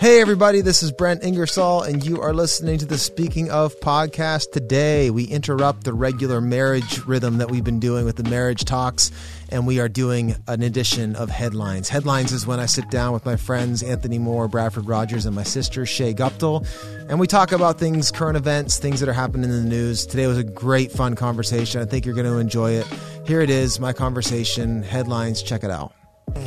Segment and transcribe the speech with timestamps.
[0.00, 4.50] Hey, everybody, this is Brent Ingersoll, and you are listening to the Speaking of podcast.
[4.50, 9.12] Today, we interrupt the regular marriage rhythm that we've been doing with the marriage talks,
[9.50, 11.90] and we are doing an edition of Headlines.
[11.90, 15.42] Headlines is when I sit down with my friends Anthony Moore, Bradford Rogers, and my
[15.42, 16.66] sister Shay Guptill,
[17.10, 20.06] and we talk about things, current events, things that are happening in the news.
[20.06, 21.82] Today was a great, fun conversation.
[21.82, 22.86] I think you're going to enjoy it.
[23.26, 24.82] Here it is, my conversation.
[24.82, 25.92] Headlines, check it out.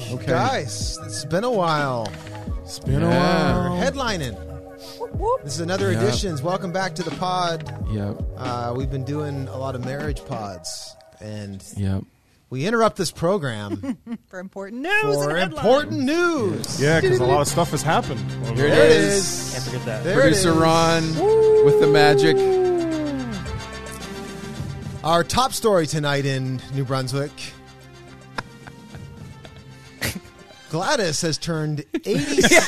[0.09, 0.25] Okay.
[0.25, 2.11] Guys, it's been a while.
[2.63, 3.07] It's been Yeah.
[3.07, 3.91] a We're while.
[3.91, 4.37] headlining.
[5.43, 6.01] This is another Yeah.
[6.01, 6.41] editions.
[6.41, 7.71] Welcome back to the pod.
[7.91, 8.21] Yep.
[8.37, 12.03] Uh, we've been doing a lot of marriage pods, and Yep.
[12.49, 13.97] we interrupt this program
[14.27, 16.81] for important news for and important news.
[16.81, 18.19] Yeah, because a lot of stuff has happened.
[18.55, 19.13] Here it is.
[19.25, 19.51] is.
[19.53, 20.03] Can't forget that.
[20.03, 20.55] There it Producer is.
[20.55, 21.03] Ron
[21.65, 22.37] with the magic.
[25.03, 27.31] Our top story tonight in New Brunswick.
[30.73, 32.63] Gladys has turned 87.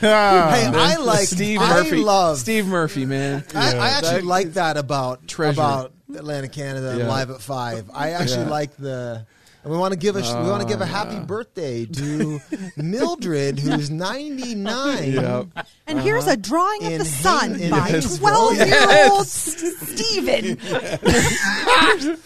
[0.00, 1.96] Hey, I ah, like Steve I Murphy.
[1.98, 3.44] love Steve Murphy, man.
[3.54, 5.60] I, I actually like that about Treasure.
[5.60, 7.06] about Atlantic Canada Yeah.
[7.06, 7.90] live at five.
[7.92, 8.48] I actually Yeah.
[8.50, 9.26] like the.
[9.64, 12.40] And we want to give a we want to give a happy birthday to
[12.76, 15.12] Mildred, who's ninety nine.
[15.12, 15.46] Yep.
[15.86, 18.18] And here's a drawing In of the sun Hayden- by Yes.
[18.18, 20.58] 12 year old Stephen.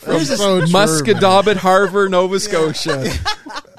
[0.06, 0.67] Here's a, So true,
[1.56, 3.11] Harbor, Nova Scotia.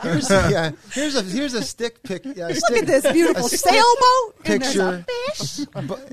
[0.04, 2.24] here's a, yeah, here's a here's a stick pic.
[2.26, 4.36] Yeah, Look stick at this beautiful a stick sailboat.
[4.46, 5.66] And there's picture a fish.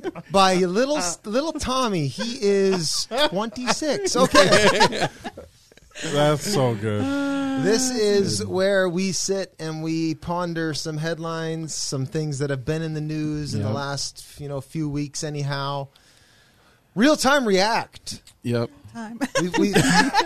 [0.03, 1.13] b- by little uh.
[1.25, 2.07] little Tommy.
[2.07, 4.17] He is twenty six.
[4.17, 5.09] Okay.
[6.03, 7.03] That's so good.
[7.65, 12.83] This is where we sit and we ponder some headlines, some things that have been
[12.83, 13.75] in the news in the Yep.
[13.75, 15.23] last you know few weeks.
[15.23, 15.89] Anyhow,
[16.95, 18.21] real time react.
[18.43, 18.71] Yep.
[18.93, 19.19] Time.
[19.41, 19.75] We've, we,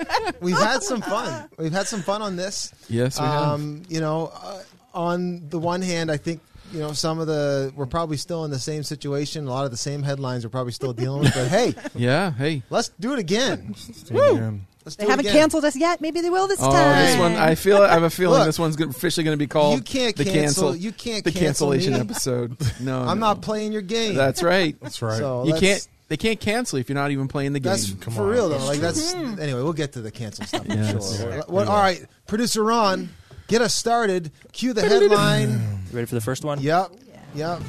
[0.41, 1.48] we've had some fun.
[1.58, 2.72] We've had some fun on this.
[2.88, 3.42] Yes, we have.
[3.42, 4.62] Um, you know, uh,
[4.94, 6.41] on the one hand, I think
[6.72, 9.47] you know some of the we're probably still in the same situation.
[9.47, 11.34] A lot of the same headlines we're probably still dealing with.
[11.34, 12.31] But hey, Yeah.
[12.32, 12.62] Hey.
[12.71, 13.75] let's do it again.
[14.10, 14.66] Man.
[14.84, 15.37] Let's They do haven't again.
[15.41, 16.00] canceled us yet.
[16.00, 17.05] Maybe they will this Oh, time.
[17.05, 17.34] this one.
[17.37, 17.78] I feel.
[17.83, 19.77] I have a feeling Look, this one's officially going to be called.
[19.77, 22.00] You can't the cancel- you can't The cancel cancellation me.
[22.00, 22.56] episode.
[22.81, 23.27] No, I'm no.
[23.27, 24.15] not playing your game.
[24.15, 24.77] That's right.
[24.83, 25.19] That's right.
[25.19, 25.87] So You can't.
[26.09, 27.71] They can't cancel if you're not even playing the game.
[27.72, 28.28] That's Come for on.
[28.28, 28.65] real though.
[28.65, 29.39] Like that's hmm.
[29.39, 29.62] anyway.
[29.62, 30.62] We'll get to the cancel stuff.
[30.71, 31.00] I'm Yeah, sure.
[31.00, 33.10] that's- What, all right, producer Ron,
[33.47, 34.31] get us started.
[34.53, 35.50] Cue the headline.
[35.50, 35.59] You
[35.93, 36.60] ready for the first one?
[36.62, 36.91] yep,
[37.34, 37.60] yep.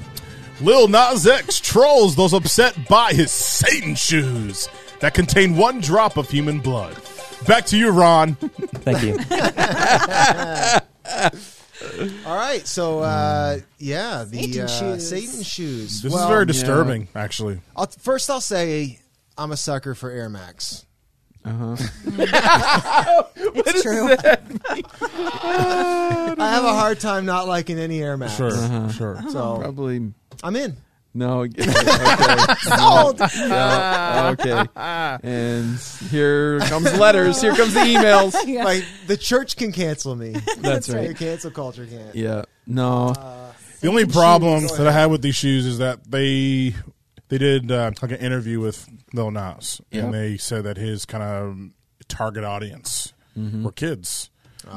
[0.61, 6.29] Lil Nas X trolls those upset by his Satan shoes that contain one drop of
[6.29, 6.95] human blood.
[7.47, 8.35] Back to you, Ron.
[8.35, 9.13] Thank you.
[12.25, 15.09] All right, so uh, yeah, the Satan uh, shoes.
[15.09, 16.01] Satan shoes.
[16.01, 17.61] This Well, is very disturbing, actually.
[17.75, 18.99] I'll, first, I'll say
[19.37, 20.85] I'm a sucker for Air Max.
[21.45, 21.77] Uh-huh.
[23.55, 24.09] It's true.
[25.31, 28.35] I have a hard time not liking any Air Max.
[28.35, 28.91] Sure, Uh-huh.
[28.91, 29.21] sure.
[29.29, 30.11] So Probably
[30.43, 30.75] I'm in.
[31.13, 31.41] No.
[31.49, 31.63] Okay.
[32.61, 33.19] Sold.
[33.19, 34.65] Yeah, okay.
[35.27, 35.77] And
[36.09, 37.41] here comes letters.
[37.41, 38.35] Here comes the emails.
[38.45, 38.63] Yeah.
[38.63, 40.35] Like the church can cancel me.
[40.59, 41.17] That's The right.
[41.17, 42.15] cancel culture can't.
[42.15, 42.43] Yeah.
[42.67, 43.13] No.
[43.81, 46.75] The only problem that I had with these shoes is that they
[47.29, 50.03] they did uh, like an interview with Lil Nas, Yep.
[50.03, 54.29] and they said that his kind of target audience were kids.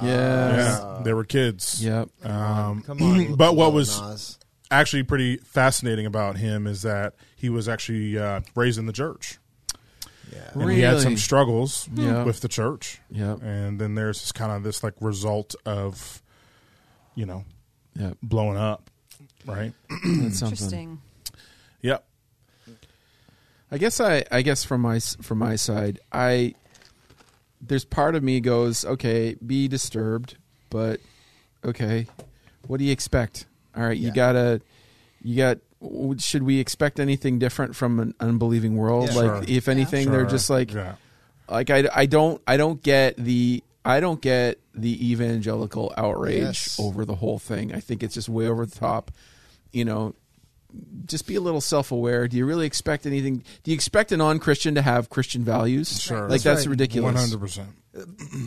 [0.02, 0.56] Yeah.
[0.56, 1.84] Yeah, they were kids.
[1.84, 2.08] Yep.
[2.24, 4.38] Um, Come on, but what was Nas.
[4.72, 9.38] Actually pretty fascinating about him is that he was actually uh, raised in the church.
[10.32, 10.62] Yeah.
[10.62, 12.24] And he had some struggles Yeah.
[12.24, 13.00] with the church.
[13.10, 13.42] Yep.
[13.42, 16.22] And then there's this kind of this like result of,
[17.14, 17.44] you know,
[17.96, 18.16] Yep.
[18.22, 18.90] blowing up,
[19.44, 19.72] right?
[20.04, 20.40] That's.
[20.42, 21.02] Interesting.
[21.82, 22.04] yep.
[23.70, 26.54] I guess I, I guess from my from my side, I
[27.60, 30.36] there's part of me goes, okay, be disturbed,
[30.70, 31.00] but
[31.64, 32.06] okay,
[32.66, 33.46] what do you expect?
[33.76, 34.60] All right, you gotta,
[35.22, 35.58] you got.
[36.20, 39.08] Should we expect anything different from an unbelieving world?
[39.10, 39.14] Yeah.
[39.16, 39.44] like, Sure.
[39.56, 40.30] if anything, they're Sure.
[40.30, 40.94] just like, yeah.
[41.48, 46.78] like I, I don't, I don't get the, I don't get the evangelical outrage Yes.
[46.78, 47.74] over the whole thing.
[47.74, 49.10] I think it's just way over the top.
[49.72, 50.14] You know,
[51.06, 52.28] just be a little self-aware.
[52.28, 53.44] Do you really expect anything?
[53.62, 56.00] Do you expect a non-Christian to have Christian values?
[56.00, 56.22] Sure.
[56.22, 56.70] like That's that's, right.
[56.70, 57.04] ridiculous.
[57.04, 57.68] One hundred percent.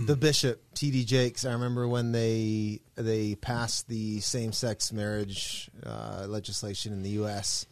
[0.07, 1.06] the bishop T.D.
[1.06, 1.45] Jakes.
[1.45, 7.68] I remember when they they passed the same sex marriage uh, legislation in the U.S.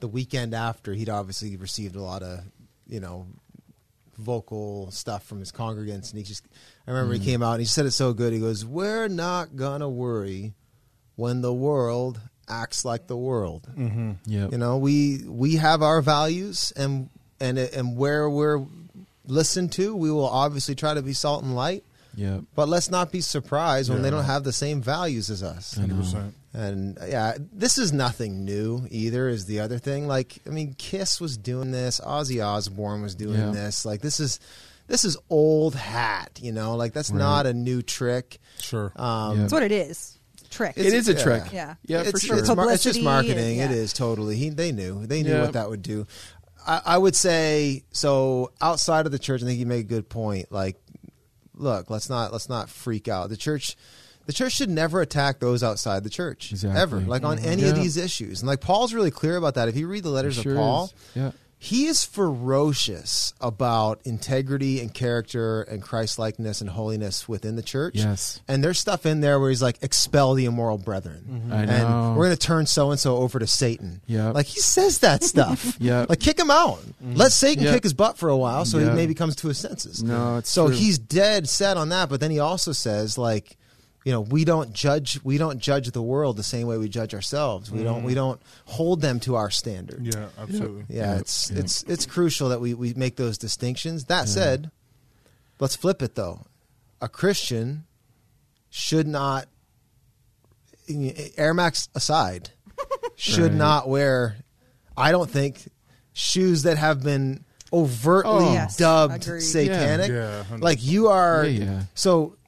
[0.00, 2.40] The weekend after, he'd obviously received a lot of
[2.86, 3.26] you know
[4.16, 6.44] vocal stuff from his congregants, and he just
[6.86, 8.32] I remember he came out and he said it so good.
[8.32, 10.54] He goes, "We're not gonna worry
[11.16, 13.66] when the world acts like the world."
[14.26, 17.08] Yeah, You know, we we have our values, and
[17.40, 18.64] and and where we're
[19.26, 21.84] listened to, we will obviously try to be salt and light.
[22.14, 22.40] Yeah.
[22.56, 25.74] But let's not be surprised when they don't have the same values as us.
[25.78, 26.32] 100%.
[26.54, 29.28] And yeah, this is nothing new either.
[29.28, 30.08] Is the other thing?
[30.08, 32.00] Like, I mean, Kiss was doing this.
[32.00, 33.50] Ozzy Osbourne was doing Yeah.
[33.52, 33.84] this.
[33.84, 34.40] Like, this is
[34.88, 36.40] this is old hat.
[36.42, 37.18] You know, like that's Right.
[37.18, 38.40] not a new trick.
[38.58, 38.90] Sure.
[38.96, 39.40] Um, Yeah.
[39.42, 40.17] That's what it is.
[40.50, 40.74] Trick.
[40.76, 41.22] It is a yeah.
[41.22, 41.52] trick.
[41.52, 41.74] Yeah.
[41.84, 42.38] Yeah, for sure.
[42.38, 43.60] It's, mar- it's just marketing.
[43.60, 43.76] and- yeah.
[43.78, 44.36] is totally.
[44.36, 45.06] He, they knew.
[45.06, 45.42] They knew Yeah.
[45.42, 46.06] what that would do.
[46.66, 48.52] I, I would say so.
[48.60, 50.50] Outside of the church, I think you made a good point.
[50.52, 50.76] Like,
[51.54, 53.28] look, let's not let's not freak out.
[53.30, 53.76] The church.
[54.26, 56.78] The church should never attack those outside the church Exactly.
[56.78, 58.42] ever, like on any of these issues.
[58.42, 59.68] And like Paul's really clear about that.
[59.68, 60.92] If you read the letters Sure of Paul, is.
[61.14, 61.30] Yeah.
[61.60, 67.96] He is ferocious about integrity and character and Christ likeness and holiness within the church.
[67.96, 68.40] Yes.
[68.46, 71.24] And there's stuff in there where he's like, expel the immoral brethren.
[71.28, 71.52] Mm-hmm.
[71.52, 71.72] I know.
[71.72, 74.00] And we're going to turn so and so over to Satan.
[74.06, 74.30] Yeah.
[74.30, 75.76] Like he says that stuff.
[75.80, 76.06] yeah.
[76.08, 76.78] Like kick him out.
[76.78, 77.14] Mm-hmm.
[77.14, 77.74] Let Satan Yep.
[77.74, 78.90] kick his butt for a while so Yep.
[78.90, 80.02] he maybe comes to his senses.
[80.02, 80.76] No, it's so true.
[80.76, 82.08] he's dead set on that.
[82.08, 83.56] But then he also says, like,
[84.08, 85.20] you know, we don't judge.
[85.22, 87.70] We don't judge the world the same way we judge ourselves.
[87.70, 88.04] We don't.
[88.04, 88.14] We mm.
[88.14, 90.00] don't hold them to our standard.
[90.02, 90.86] yeah, absolutely.
[90.88, 91.58] Yeah, Yep, it's yep.
[91.60, 94.06] it's it's crucial that we, we make those distinctions.
[94.06, 94.70] That said,
[95.60, 96.46] let's flip it though.
[97.02, 97.84] A Christian
[98.70, 99.44] should not
[101.36, 102.48] Air Max aside
[103.14, 103.52] should Right.
[103.52, 104.36] not wear
[104.96, 105.68] I don't think
[106.14, 108.52] shoes that have been overtly Oh.
[108.54, 109.40] Yes, dubbed agreed.
[109.42, 110.08] satanic.
[110.08, 110.56] Yeah, yeah.
[110.60, 111.82] Like you are Yeah, yeah.
[111.92, 112.38] so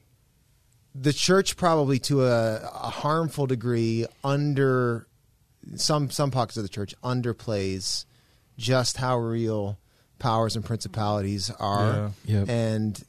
[0.93, 5.07] the church probably to a, a harmful degree under
[5.75, 8.05] some some pockets of the church underplays
[8.57, 9.77] just how real
[10.19, 12.39] powers and principalities are Yeah.
[12.39, 12.49] Yep.
[12.49, 13.03] and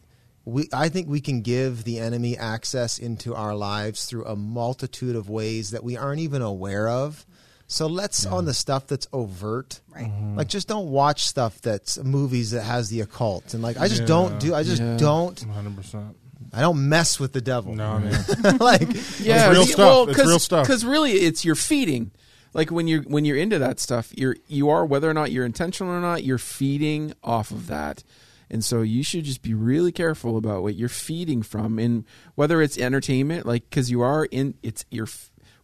[0.44, 5.17] we I think we can give the enemy access into our lives through a multitude
[5.17, 7.25] of ways that we aren't even aware of.
[7.69, 9.81] So let's on the stuff that's overt.
[9.94, 10.11] Right.
[10.37, 14.02] Like just don't watch stuff that's movies that has the occult and like I just
[14.02, 14.06] Yeah.
[14.08, 14.96] don't do I just Yeah.
[14.99, 16.14] don't 100%.
[16.52, 17.75] I don't mess with the devil.
[17.75, 18.25] No, man.
[18.58, 18.88] like
[19.20, 19.78] yeah, real stuff.
[19.78, 20.66] Well, It's real stuff.
[20.66, 22.10] Because really, it's you're feeding.
[22.54, 25.46] Like when you're when you're into that stuff, you're you are whether or not you're
[25.46, 28.04] intentional or not, you're feeding off of that.
[28.50, 32.04] And so you should just be really careful about what you're feeding from, and
[32.34, 35.08] whether it's entertainment, like because you are in it's you're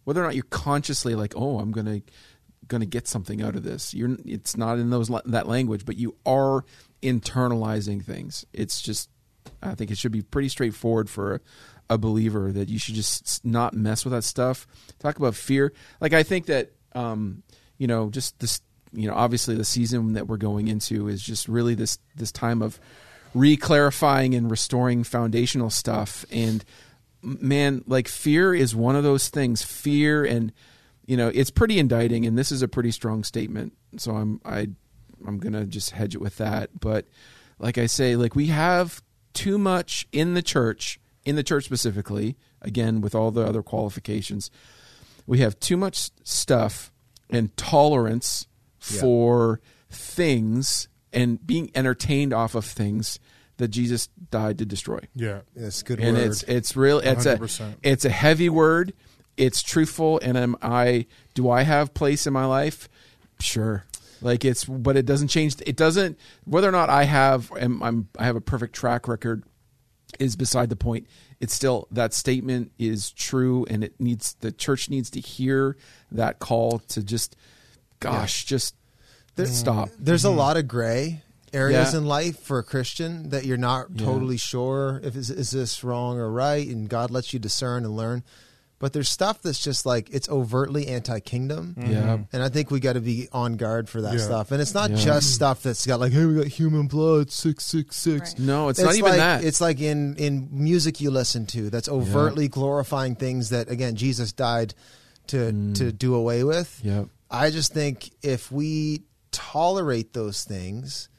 [0.05, 2.01] whether or not you're consciously like, oh, I'm gonna
[2.67, 3.93] gonna get something out of this.
[3.93, 6.65] You're it's not in those that language, but you are
[7.03, 8.43] internalizing things.
[8.53, 9.09] It's just
[9.61, 11.41] I think it should be pretty straightforward for
[11.89, 14.67] a, believer that you should just not mess with that stuff.
[14.99, 15.73] Talk about fear.
[15.99, 17.41] Like I think that um,
[17.79, 18.61] you know, just this
[18.93, 22.61] you know, obviously the season that we're going into is just really this this time
[22.61, 22.79] of
[23.33, 26.63] re-clarifying and restoring foundational stuff and
[27.21, 29.63] man, like fear is one of those things.
[29.63, 30.53] Fear and
[31.05, 33.73] you know, it's pretty indicting and this is a pretty strong statement.
[33.97, 34.69] So I'm I
[35.25, 37.07] I'm going to just hedge it with that, but
[37.57, 39.01] like I say, like we have
[39.33, 44.49] too much in the church, in the church specifically, again with all the other qualifications.
[45.27, 46.91] We have too much stuff
[47.29, 48.47] and tolerance
[48.91, 49.01] Yeah.
[49.01, 53.19] for things and being entertained off of things
[53.57, 54.99] that Jesus died to destroy.
[55.15, 55.41] Yeah.
[55.55, 56.27] it's a good And word.
[56.27, 57.75] it's it's real it's a 100%.
[57.83, 58.93] it's a heavy word.
[59.37, 62.87] It's truthful and am I do I have place in my life?
[63.39, 63.85] Sure.
[64.21, 68.09] Like it's but it doesn't change it doesn't whether or not I have am I'm
[68.17, 69.43] I have a perfect track record
[70.19, 71.07] is beside the point.
[71.39, 75.77] It's still that statement is true and it needs the church needs to hear
[76.11, 77.35] that call to just
[77.99, 78.75] gosh, just
[79.37, 79.47] mm.
[79.47, 79.89] stop.
[79.99, 80.37] There's a mm-hmm.
[80.37, 81.23] lot of gray
[81.53, 81.99] areas Yeah.
[81.99, 84.05] in life for a Christian that you're not Yeah.
[84.05, 87.95] totally sure if is, is this wrong or right, and God lets you discern and
[87.95, 88.23] learn.
[88.79, 91.75] But there's stuff that's just like it's overtly anti-kingdom.
[91.85, 92.19] Yeah.
[92.31, 94.19] And I think we got to be on guard for that Yeah.
[94.23, 94.51] stuff.
[94.53, 94.95] And it's not Yeah.
[94.95, 98.31] just stuff that's got like, hey, we got human blood, six six six.
[98.31, 98.39] Right.
[98.39, 99.43] No, it's, not even like, that.
[99.43, 104.31] It's like in in music you listen to that's overtly glorifying things that again Jesus
[104.31, 104.73] died
[105.27, 105.75] to Mm.
[105.75, 106.79] to do away with.
[106.83, 107.09] Yep.
[107.29, 111.09] I just think if we tolerate those things,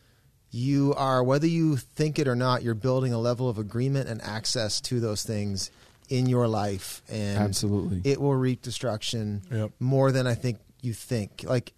[0.50, 4.20] you are whether you think it or not, you're building a level of agreement and
[4.22, 5.70] access to those things
[6.10, 8.02] in your life, and Absolutely.
[8.04, 9.70] it will reap destruction Yep.
[9.80, 11.44] more than I think you think.
[11.46, 11.72] Like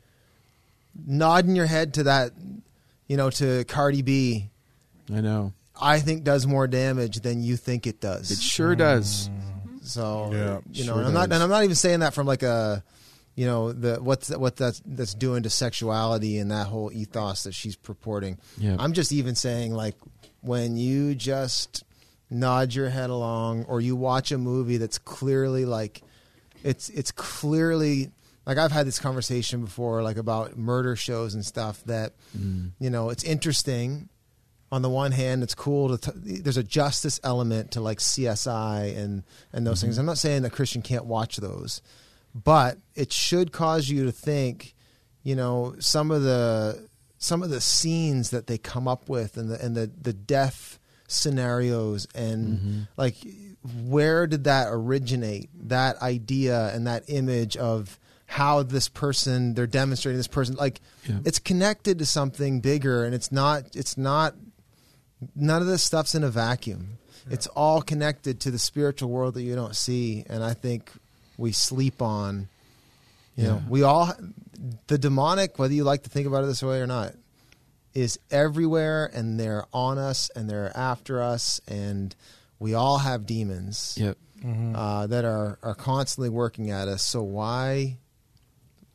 [1.06, 2.32] nodding your head to that,
[3.06, 4.48] you know, to Cardi B,
[5.12, 5.52] I know.
[5.80, 8.30] I think does more damage than you think it does.
[8.30, 9.28] It sure does.
[9.82, 11.36] So Yeah, you know, sure and I'm not, does.
[11.36, 12.82] and I'm not even saying that from like a,
[13.34, 17.52] you know, the what's what that's that's doing to sexuality and that whole ethos that
[17.54, 18.38] she's purporting.
[18.58, 18.76] Yeah.
[18.78, 19.96] I'm just even saying like
[20.42, 21.82] when you just
[22.32, 26.02] nod your head along or you watch a movie that's clearly like,
[26.64, 28.10] it's it's clearly
[28.46, 32.70] like I've had this conversation before like about murder shows and stuff that Mm.
[32.80, 34.08] you know it's interesting
[34.72, 38.96] on the one hand, it's cool to t- there's a justice element to like CSI
[38.96, 39.22] and
[39.52, 39.98] and those things.
[39.98, 41.82] I'm not saying that Christian can't watch those,
[42.34, 44.74] but it should cause you to think.
[45.24, 49.50] You know, some of the some of the scenes that they come up with and
[49.50, 50.78] the and the the death
[51.12, 52.80] scenarios and mm-hmm.
[52.96, 53.16] like
[53.84, 55.50] where did that originate?
[55.68, 61.18] That idea and that image of how this person they're demonstrating this person like Yeah.
[61.24, 64.34] it's connected to something bigger and it's not it's not
[65.36, 66.98] none of this stuff's in a vacuum.
[67.30, 70.90] It's all connected to the spiritual world that you don't see and i think
[71.38, 72.48] we sleep on
[73.36, 74.12] you know we all
[74.88, 77.14] the demonic whether you like to think about it this way or not
[77.94, 82.14] is everywhere and they're on us and they're after us and
[82.58, 84.16] we all have demons Yep.
[84.74, 87.96] uh, that are, are constantly working at us so why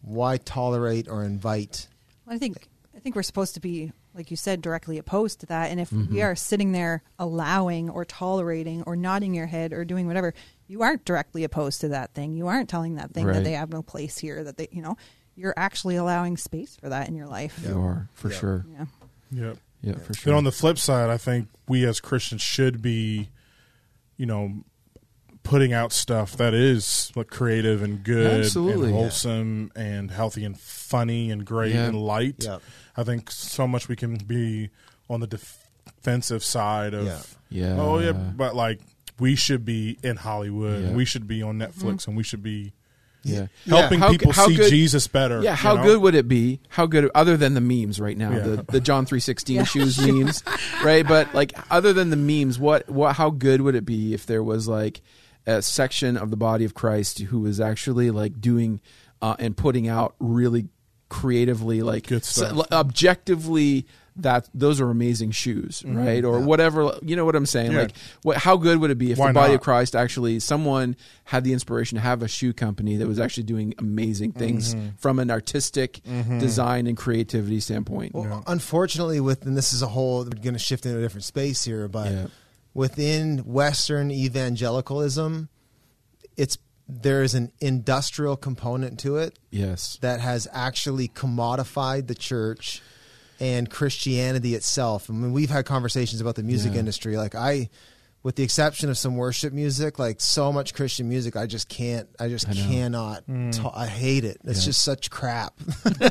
[0.02, 1.88] why tolerate or invite
[2.26, 5.46] Well, I think I think we're supposed to be, like you said, directly opposed to
[5.48, 5.70] that.
[5.70, 6.14] And if Mm-hmm.
[6.16, 10.34] we are sitting there allowing or tolerating or nodding your head or doing whatever,
[10.68, 12.34] you aren't directly opposed to that thing.
[12.34, 13.36] You aren't telling that thing Right.
[13.36, 14.44] that they have no place here.
[14.44, 14.98] That they, you know,
[15.38, 17.58] you're actually allowing space for that in your life.
[17.66, 18.38] You are for Yeah.
[18.38, 18.66] sure.
[18.74, 18.86] Yeah.
[19.32, 19.58] Yep.
[19.84, 20.34] Yeah, for Then sure.
[20.36, 23.30] on the flip side, I think we as Christians should be,
[24.18, 24.64] you know,
[25.44, 28.88] putting out stuff that is like creative and good Absolutely.
[28.88, 29.02] and Yeah.
[29.02, 31.86] wholesome and healthy and funny and great Yeah.
[31.86, 32.44] and light.
[32.44, 32.58] Yeah.
[32.98, 34.70] I think so much we can be
[35.10, 37.22] on the defensive side of Yeah.
[37.50, 37.76] Yeah.
[37.80, 38.82] oh yeah, but like
[39.20, 40.92] we should be in Hollywood, Yeah.
[40.94, 42.10] we should be on Netflix, mm-hmm.
[42.12, 42.74] and we should be
[43.28, 43.48] yeah.
[43.68, 45.42] helping How- people how see good- Jesus better.
[45.42, 45.84] Yeah, you how know?
[45.84, 46.60] good would it be?
[46.70, 48.40] How good, other than the memes right now, Yeah.
[48.40, 50.44] the the John three sixteen shoes memes,
[50.84, 51.08] right?
[51.08, 54.44] But like, other than the memes, what what how good would it be if there
[54.44, 55.02] was like
[55.46, 58.82] a section of the body of Christ who was actually like doing
[59.22, 60.68] uh, and putting out really
[61.10, 62.68] creatively, like Good stuff.
[62.72, 63.86] objectively.
[64.20, 66.26] That those are amazing shoes, right?
[66.26, 67.68] Or whatever, you know what I'm saying?
[67.68, 67.76] Mm-hmm.
[67.76, 67.82] Yeah.
[67.84, 68.38] Like, what?
[68.38, 69.56] How good would it be if Why the body not?
[69.58, 70.96] of Christ actually someone
[71.26, 74.96] had the inspiration to have a shoe company that was actually doing amazing things Mm-hmm.
[74.98, 76.02] from an artistic
[76.40, 78.16] design and creativity standpoint.
[78.16, 81.24] Well, unfortunately, with and this is a whole we're going to shift into a different
[81.26, 82.28] space here, but Yeah.
[82.74, 85.50] within Western evangelicalism,
[86.36, 86.58] it's
[86.90, 89.98] there is an industrial component to it yes.
[90.02, 92.82] that has actually commodified the church
[93.40, 95.10] and Christianity itself.
[95.10, 96.80] I mean, we've had conversations about the music Yeah.
[96.80, 97.18] industry.
[97.18, 97.70] Like I,
[98.24, 102.10] with the exception of some worship music, like so much Christian music, I just can't.
[102.20, 102.68] I just I know.
[102.68, 103.24] cannot.
[103.54, 104.38] ta- I hate it.
[104.44, 104.66] It's Yeah.
[104.66, 105.54] just such crap.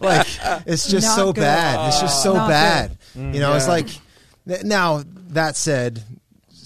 [0.00, 0.26] like
[0.66, 1.40] it's just Not so good.
[1.40, 1.88] bad.
[1.88, 2.98] It's just so Not bad.
[3.14, 3.88] You know, it's like
[4.64, 6.02] now that said.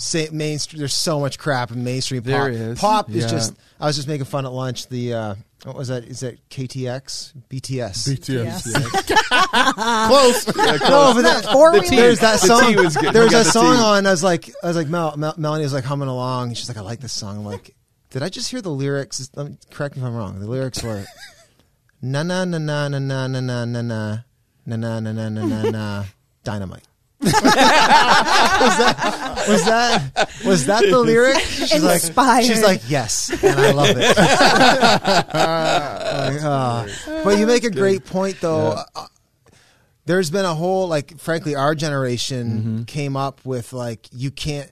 [0.02, 0.78] Say mainstream.
[0.78, 2.30] There's so much crap in mainstream pop.
[2.30, 2.78] There is.
[2.80, 3.52] Pop is just.
[3.78, 4.88] I was just making fun at lunch.
[4.88, 6.04] The uh, what was that?
[6.04, 7.34] Is that KTX?
[7.48, 8.08] BTS.
[8.08, 8.62] BTS.
[10.08, 10.46] Close.
[10.56, 12.74] no, but that, four The there's that song.
[12.74, 13.12] T was good.
[13.12, 13.82] There was that song T.
[13.82, 14.06] on.
[14.06, 16.54] I was like, I was like, Mel, Mel, Melanie was like humming along.
[16.54, 17.38] She's like, I like this song.
[17.38, 17.74] I'm like,
[18.10, 19.30] did I just hear the lyrics?
[19.34, 20.40] Let me, correct me if I'm wrong.
[20.40, 21.04] The lyrics were,
[22.02, 24.22] na na na na na na na na na na
[24.66, 26.04] na na na na na na na
[26.42, 26.84] dynamite.
[27.22, 27.32] Was
[28.78, 31.38] that was that was that the lyric?
[31.40, 32.44] She's like, Inspired.
[32.44, 34.16] she's like, yes, and I love it.
[36.20, 36.86] Like, ah.
[37.24, 38.74] but you make a great point, though.
[38.74, 38.82] Yeah.
[38.94, 39.06] Uh,
[40.06, 42.82] there's been a whole like, frankly, our generation Mm-hmm.
[42.84, 44.70] came up with like, you can't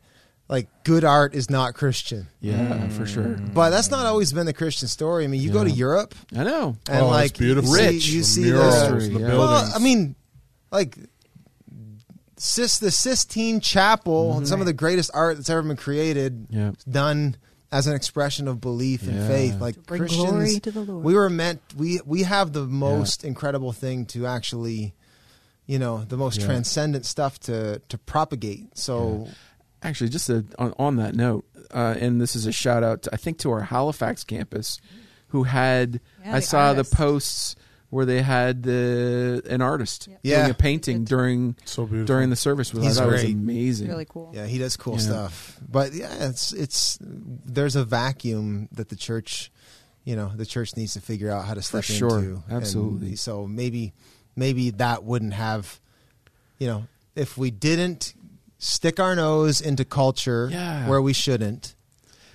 [0.48, 2.26] like good art is not Christian.
[2.40, 3.36] Yeah, for sure.
[3.54, 5.24] But that's not always been the Christian story.
[5.24, 6.76] I mean, you go to Europe I know.
[6.88, 7.70] and Oh, like it's beautiful.
[7.70, 8.08] you see, Rich.
[8.08, 9.26] you The see murals, the, History, the yeah.
[9.28, 9.38] buildings.
[9.38, 10.14] well, I mean,
[10.70, 10.96] like
[12.38, 14.44] Sis, the Sistine Chapel, Mm-hmm.
[14.46, 16.72] some of the greatest art that's ever been created, Yeah.
[16.90, 17.36] done
[17.70, 19.28] as an expression of belief and Yeah.
[19.28, 19.60] faith.
[19.60, 21.04] Like bring Christians, glory to the Lord.
[21.04, 21.60] we were meant.
[21.76, 24.94] We we have the most incredible thing to actually,
[25.66, 26.46] you know, the most Yeah.
[26.46, 28.78] transcendent stuff to to propagate.
[28.78, 29.28] So
[29.80, 33.10] Actually, just a, on, on that note, uh, and this is a shout out, to,
[33.12, 34.80] I think, to our Halifax campus,
[35.28, 36.90] who had Yeah, I saw artists.
[36.90, 37.56] the posts
[37.90, 40.20] where they had the an artist Yep.
[40.22, 40.38] Yeah.
[40.40, 41.08] doing a painting Good.
[41.08, 42.72] during So during the service.
[42.74, 43.88] Which I He's thought was amazing.
[43.88, 44.30] really cool.
[44.34, 45.00] yeah, he does cool Yeah.
[45.00, 45.58] stuff.
[45.66, 49.50] But yeah, it's it's there's a vacuum that the church,
[50.04, 52.18] you know, the church needs to figure out how to For step sure.
[52.18, 52.42] into.
[52.48, 53.16] And Absolutely.
[53.16, 53.94] so maybe
[54.36, 55.80] maybe that wouldn't have,
[56.58, 58.14] you know, if we didn't
[58.58, 60.88] stick our nose into culture Yeah.
[60.88, 61.74] where we shouldn't.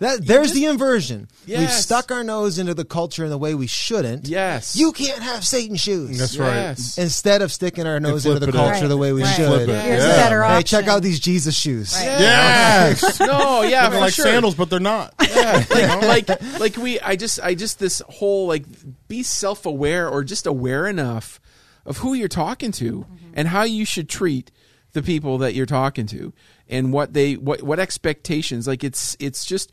[0.03, 1.29] That there's just- the inversion.
[1.47, 4.27] We've stuck our nose into the culture in the way we shouldn't.
[4.27, 6.17] Yes, You can't have Satan shoes.
[6.17, 6.55] That's right.
[6.55, 6.97] Yes.
[6.97, 8.71] Instead of sticking our nose into the it up.
[8.71, 9.35] culture the way we Right.
[9.35, 9.47] should.
[9.47, 9.81] Flip it.
[9.81, 10.11] Here's Yeah.
[10.13, 11.93] a better Hey, check out these Jesus shoes.
[11.95, 12.03] Right.
[12.05, 13.19] Yes.
[13.19, 14.25] no, yeah, They're like sure.
[14.25, 15.13] sandals, but they're not.
[15.21, 18.65] Yeah, like, like like we I just I just this whole like
[19.07, 21.39] be self-aware or just aware enough
[21.85, 23.15] of who you're talking to mm-hmm.
[23.33, 24.51] and how you should treat
[24.93, 26.33] the people that you're talking to
[26.69, 29.71] and what they what what expectations like it's it's just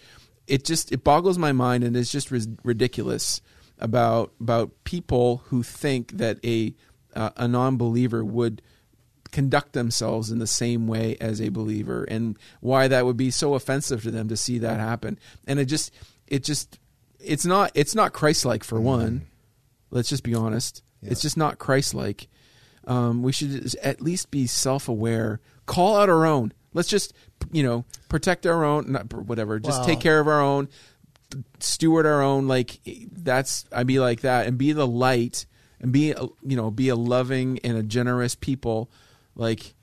[0.51, 3.41] it just it boggles my mind and it's just ridiculous
[3.79, 6.75] about about people who think that a
[7.15, 8.61] uh, a non-believer would
[9.31, 13.55] conduct themselves in the same way as a believer and why that would be so
[13.55, 15.19] offensive to them to see that happen.
[15.47, 15.95] And it just
[16.27, 16.81] it just
[17.21, 19.27] it's not it's not christ-like for one.
[19.91, 20.83] Let's just be honest.
[21.03, 22.29] It's just not christ-like.
[22.87, 25.41] Um, we should at least be self-aware.
[25.67, 27.13] Call out our own let's just
[27.53, 30.69] you know protect our own not whatever just Well- take care of our own
[31.61, 32.81] steward our own like
[33.13, 35.47] that's I'd be like that and be the light
[35.81, 38.91] and be uh, you know be a loving and a generous people
[39.37, 39.75] like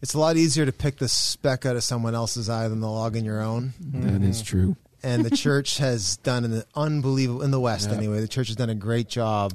[0.00, 2.88] It's a lot easier to pick the speck out of someone else's eye than the
[2.90, 3.74] log in your own.
[3.80, 7.96] that is true And the church has done an unbelievable in the West Yeah.
[7.96, 8.20] anyway.
[8.20, 9.52] The church has done a great job.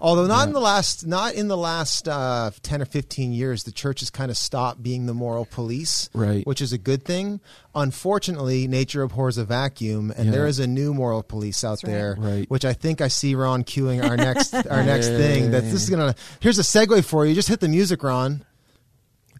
[0.00, 3.72] Although not in the last not in the last uh, ten or fifteen years, the
[3.72, 6.46] church has kind of stopped being the moral police, Right.
[6.46, 7.40] Which is a good thing.
[7.74, 10.32] Unfortunately, nature abhors a vacuum, and Yeah.
[10.32, 11.90] there is a new moral police out right.
[11.92, 12.50] there, Right.
[12.50, 15.50] Which I think I see Ron queuing our next our next Yeah, thing.
[15.52, 15.70] That yeah.
[15.70, 16.14] this is gonna.
[16.40, 17.34] Here's a segue for you.
[17.34, 18.44] Just hit the music, Ron.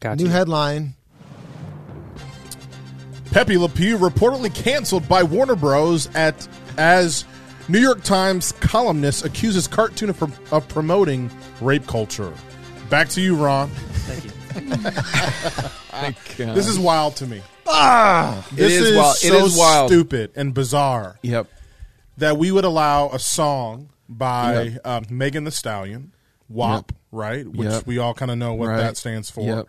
[0.01, 0.31] Got New you.
[0.31, 0.95] headline.
[3.33, 6.09] Pepe Le Pew reportedly canceled by Warner Bros.
[6.15, 6.47] at
[6.77, 7.25] as
[7.69, 11.31] New York Times columnist accuses cartoon of, of promoting
[11.61, 12.33] rape culture.
[12.91, 13.71] Back to you, Ron.
[13.71, 14.31] Thank you.
[16.55, 17.39] This is wild to me.
[17.67, 21.49] it This is, is, wild so it is wild stupid and bizarre yep
[22.19, 24.87] that we would allow a song by Yep.
[24.87, 26.13] um, Megan Thee Stallion,
[26.49, 26.99] WAP, Yep.
[27.11, 27.47] right?
[27.49, 27.87] Which Yep.
[27.87, 28.77] we all kind of know what Right.
[28.79, 29.57] that stands for.
[29.57, 29.67] Yep.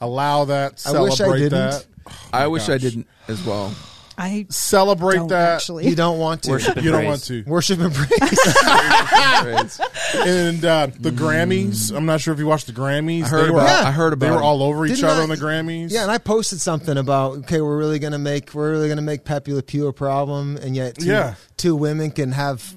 [0.00, 1.70] Allow that, I wish I celebrate didn't.
[1.70, 1.86] that.
[2.32, 2.80] i wish i gosh.
[2.82, 3.72] didn't as well
[4.18, 5.54] I Celebrate don't that.
[5.56, 5.88] actually.
[5.88, 6.50] You don't want to.
[6.52, 7.08] Worship and You don't praise.
[7.08, 7.42] want to.
[7.44, 8.20] Worship and praise.
[10.14, 11.94] and uh, the Grammys.
[11.96, 13.24] I'm not sure if you watched the Grammys.
[13.24, 14.42] I heard they were, about- I heard They were it.
[14.42, 15.90] all over each Didn't other I- on the Grammys.
[15.90, 19.24] Yeah, and I posted something about okay, we're really gonna make we're really gonna make
[19.24, 21.34] Pepe Le Pew a problem, and yet two, Yeah.
[21.56, 22.74] two women can have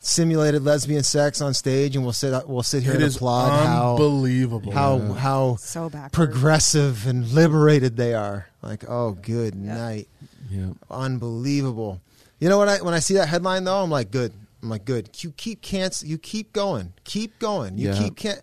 [0.00, 3.50] simulated lesbian sex on stage, and we'll sit we'll sit here it and is applaud
[3.66, 4.72] how unbelievable.
[4.72, 6.12] how how so backward.
[6.12, 8.46] progressive and liberated they are.
[8.62, 10.08] Like, oh, good night,
[10.50, 12.00] yeah unbelievable.
[12.38, 12.68] You know what?
[12.68, 14.32] I when I see that headline though, I'm like, good.
[14.62, 15.10] I'm like, good.
[15.22, 17.78] You keep can't you keep going, keep going.
[17.78, 17.98] You Yeah.
[17.98, 18.40] keep can't.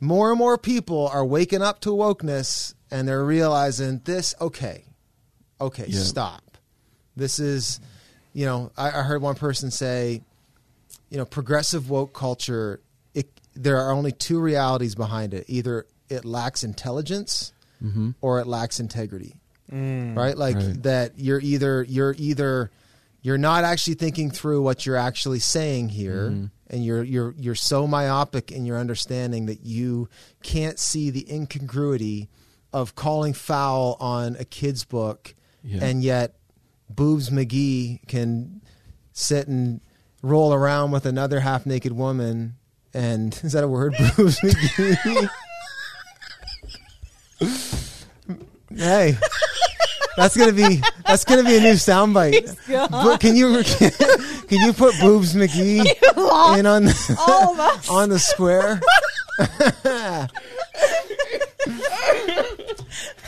[0.00, 4.34] More and more people are waking up to wokeness, and they're realizing this.
[4.40, 4.84] Okay,
[5.60, 6.00] okay, Yeah.
[6.00, 6.58] stop.
[7.16, 7.78] This is,
[8.32, 10.22] you know, I, I heard one person say,
[11.10, 12.80] you know, progressive woke culture.
[13.14, 15.44] It, there are only two realities behind it.
[15.48, 18.10] Either it lacks intelligence, mm-hmm.
[18.20, 19.36] or it lacks integrity.
[19.72, 20.16] Mm.
[20.16, 20.36] Right?
[20.36, 20.82] Like Right.
[20.82, 21.12] that.
[21.18, 22.70] You're either you're either
[23.22, 26.30] you're not actually thinking through what you're actually saying here.
[26.30, 26.44] Mm-hmm.
[26.70, 30.08] And you're you're you're so myopic in your understanding that you
[30.42, 32.28] can't see the incongruity
[32.72, 35.84] of calling foul on a kid's book, Yeah.
[35.84, 36.36] and yet
[36.88, 38.62] Boobs McGee can
[39.12, 39.80] sit and
[40.22, 42.54] roll around with another half naked woman.
[42.94, 43.94] And is that a word?
[44.16, 45.28] Boobs McGee.
[48.76, 49.16] hey,
[50.16, 52.56] that's gonna be that's gonna be a new soundbite.
[52.90, 53.62] But can you
[54.48, 55.84] can you put Boobs McGee
[56.58, 57.88] in on the, all of us.
[57.90, 58.80] on the square?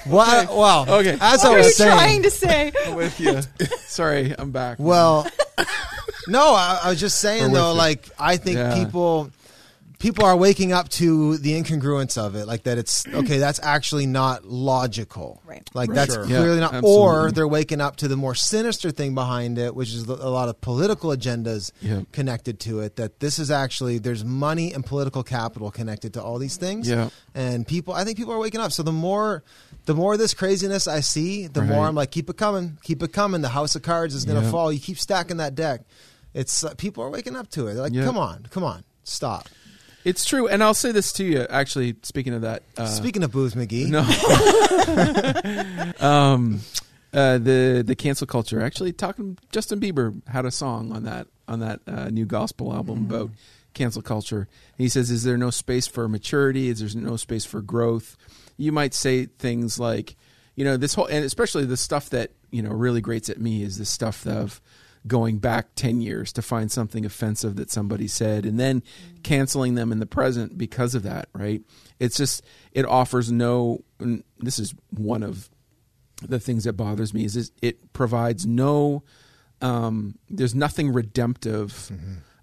[0.07, 0.46] wow!
[0.50, 0.85] Wow!
[1.00, 1.16] Okay.
[1.20, 2.72] As I what are you was saying, trying to say?
[2.94, 3.40] with you
[3.87, 5.26] sorry i'm back Well,
[6.28, 7.78] no, I, I was just saying though, you.
[7.78, 8.74] like I think Yeah.
[8.85, 9.30] people
[10.05, 13.38] people are waking up to the incongruence of it, like that it's okay.
[13.38, 15.69] That's actually not logical, Right.
[15.73, 16.25] Like For that's sure.
[16.27, 16.75] clearly Yeah, not.
[16.75, 16.90] absolutely.
[17.03, 20.49] Or they're waking up to the more sinister thing behind it, which is a lot
[20.51, 22.03] of political agendas Yeah.
[22.12, 22.97] connected to it.
[22.97, 26.87] That this is actually there's money and political capital connected to all these things.
[26.88, 27.09] Yeah.
[27.35, 28.73] and people, I think people are waking up.
[28.73, 29.43] So the more.
[29.87, 33.03] The more of this craziness I see, the more I'm like, keep it coming, keep
[33.03, 33.43] it coming.
[33.43, 34.51] The house of cards is going to Yeah.
[34.51, 34.73] fall.
[34.73, 35.83] You keep stacking that deck.
[36.33, 37.75] It's uh, people are waking up to it.
[37.75, 38.05] They're like, Yeah.
[38.07, 39.47] come on, come on, stop.
[40.05, 43.33] It's true and i'll say this to you actually speaking of that uh, Speaking of
[43.33, 44.01] booze, McGee, No.
[46.07, 46.61] um,
[47.12, 48.61] uh, the the cancel culture.
[48.61, 53.07] Actually, talking Justin Bieber had a song on that on that uh, new gospel album
[53.09, 53.31] about
[53.73, 54.49] cancel culture.
[54.77, 56.69] he says, "Is there no space for maturity?
[56.69, 58.17] Is there no space for growth?"
[58.57, 60.17] You might say things like,
[60.57, 63.62] you know, this whole and especially the stuff that you know really grates at me
[63.62, 64.61] is the stuff of
[65.07, 68.83] going back 10 years to find something offensive that somebody said and then
[69.23, 71.62] canceling them in the present because of that right?
[71.99, 73.85] It's just it offers no
[74.38, 75.51] this is one of
[76.23, 79.03] the things that bothers me is, it provides no
[79.61, 81.90] um, there's nothing redemptive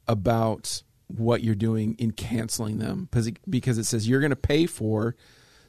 [0.07, 4.35] about what you're doing in canceling them because it, because it says you're going to
[4.35, 5.15] pay for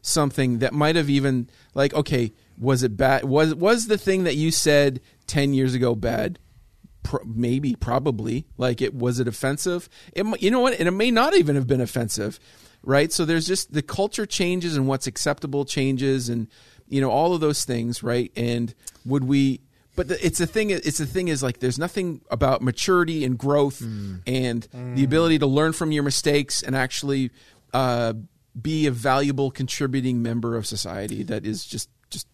[0.02, 4.36] something that might have even like okay was it bad was was the thing that
[4.36, 6.38] you said 10 years ago bad
[7.02, 9.88] Pro- maybe probably like it was it offensive?
[10.12, 10.78] It you know what?
[10.78, 12.38] And it may not even have been offensive
[12.82, 13.12] right?
[13.12, 16.48] So there's just the culture changes and what's acceptable changes and
[16.88, 18.30] you know all of those things right?
[18.36, 19.60] And would we
[19.94, 23.38] but the, it's the thing it's the thing is like there's nothing about maturity and
[23.38, 23.80] growth
[24.26, 27.30] and the ability to learn from your mistakes and actually
[27.72, 28.14] uh,
[28.60, 32.26] be a valuable contributing member of society that is just just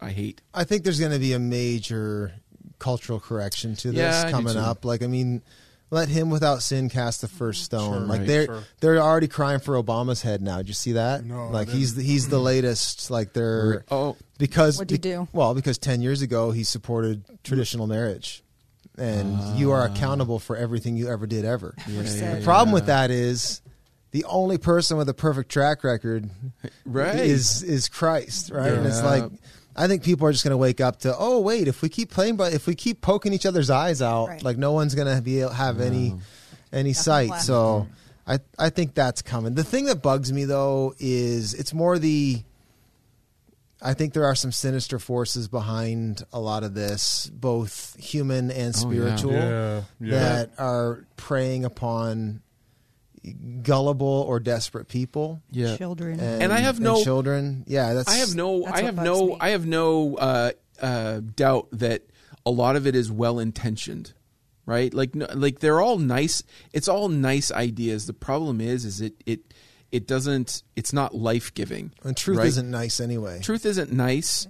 [0.00, 0.40] I hate.
[0.54, 2.34] I think there's going to be a major
[2.78, 4.84] cultural correction to this Yeah, coming up.
[4.84, 5.42] Like, I mean,
[5.90, 7.92] let him without sin cast the first stone.
[7.92, 8.62] Sure, like right, they're sure.
[8.80, 10.58] they're already crying for Obama's head now.
[10.58, 11.24] Did you see that?
[11.24, 13.10] No, like he's the, he's the latest.
[13.10, 15.28] Like they're oh because What'd he do?
[15.32, 18.42] Well, because ten years ago he supported traditional marriage,
[18.98, 21.74] and you are accountable for everything you ever did ever.
[21.86, 23.62] yeah, said- The problem with that is
[24.10, 26.28] the only person with a perfect track record
[26.84, 28.72] right is is Christ, right?
[28.72, 29.24] And it's like
[29.78, 32.10] I think people are just going to wake up to, oh wait, if we keep
[32.10, 34.42] playing, but if we keep poking each other's eyes out, Right.
[34.42, 36.14] like no one's going to be able, have any
[36.72, 37.30] any sight.
[37.30, 37.44] left.
[37.44, 37.86] So
[38.26, 39.54] I I think that's coming.
[39.54, 42.42] The thing that bugs me though is it's more the.
[43.80, 48.74] I think there are some sinister forces behind a lot of this, both human and
[48.76, 49.16] Oh, yeah.
[49.16, 50.10] spiritual, Yeah, yeah.
[50.10, 52.42] that are preying upon
[53.62, 55.42] gullible or desperate people.
[55.50, 56.20] yeah Children.
[56.20, 57.64] And I have no- children.
[57.66, 59.36] Yeah, that's I have no, That's I have no, me.
[59.40, 60.50] I have no uh,
[60.80, 62.02] uh, doubt that
[62.46, 64.12] a lot of it is well intentioned,
[64.66, 64.92] right?
[64.92, 66.42] Like, no, like they're all nice.
[66.72, 68.06] It's all nice ideas.
[68.06, 69.54] The problem is, is it it
[69.90, 70.62] it doesn't.
[70.76, 71.92] It's not life giving.
[72.04, 72.46] And truth right?
[72.46, 73.40] isn't nice anyway.
[73.40, 74.46] Truth isn't nice,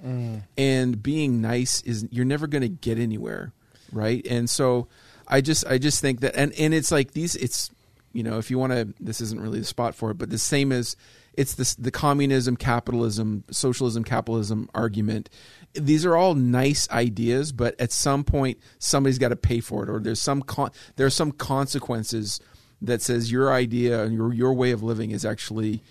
[0.56, 3.52] and being nice is you're never going to get anywhere,
[3.92, 4.26] right?
[4.28, 4.88] And so,
[5.26, 7.36] I just I just think that, and and it's like these.
[7.36, 7.70] It's
[8.12, 10.38] you know, if you want to, this isn't really the spot for it, but the
[10.38, 10.96] same as
[11.34, 15.30] it's this the communism, capitalism, socialism, capitalism argument.
[15.74, 19.90] These are all nice ideas, but at some point somebody's got to pay for it,
[19.90, 22.40] or there's some con- there are some consequences
[22.82, 25.82] that says your idea and your your way of living is actually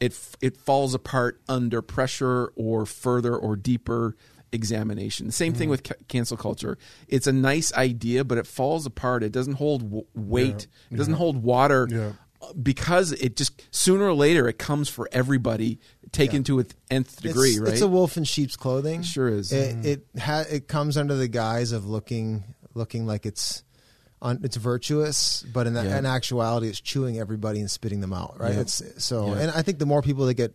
[0.00, 4.16] it it falls apart under pressure or further or deeper
[4.54, 5.26] examination.
[5.26, 5.70] The same thing mm-hmm.
[5.70, 6.78] with ca- cancel culture.
[7.08, 9.22] It's a nice idea, but it falls apart.
[9.22, 10.66] It doesn't hold w- weight.
[10.90, 12.12] It doesn't hold water Yeah.
[12.60, 15.80] because it just sooner or later it comes for everybody
[16.12, 17.50] taken to its nth degree.
[17.50, 17.72] it's, right?
[17.72, 19.00] it's a wolf in sheep's clothing.
[19.00, 19.52] It sure is.
[19.52, 19.86] It mm-hmm.
[19.86, 23.62] it, ha- it comes under the guise of looking looking like it's
[24.22, 25.98] on, it's virtuous, but in, Yeah.
[25.98, 28.40] in actuality, it's chewing everybody and spitting them out.
[28.40, 28.54] Right.
[28.54, 28.60] Yeah.
[28.60, 29.40] It's so, Yeah.
[29.42, 30.54] and I think the more people that get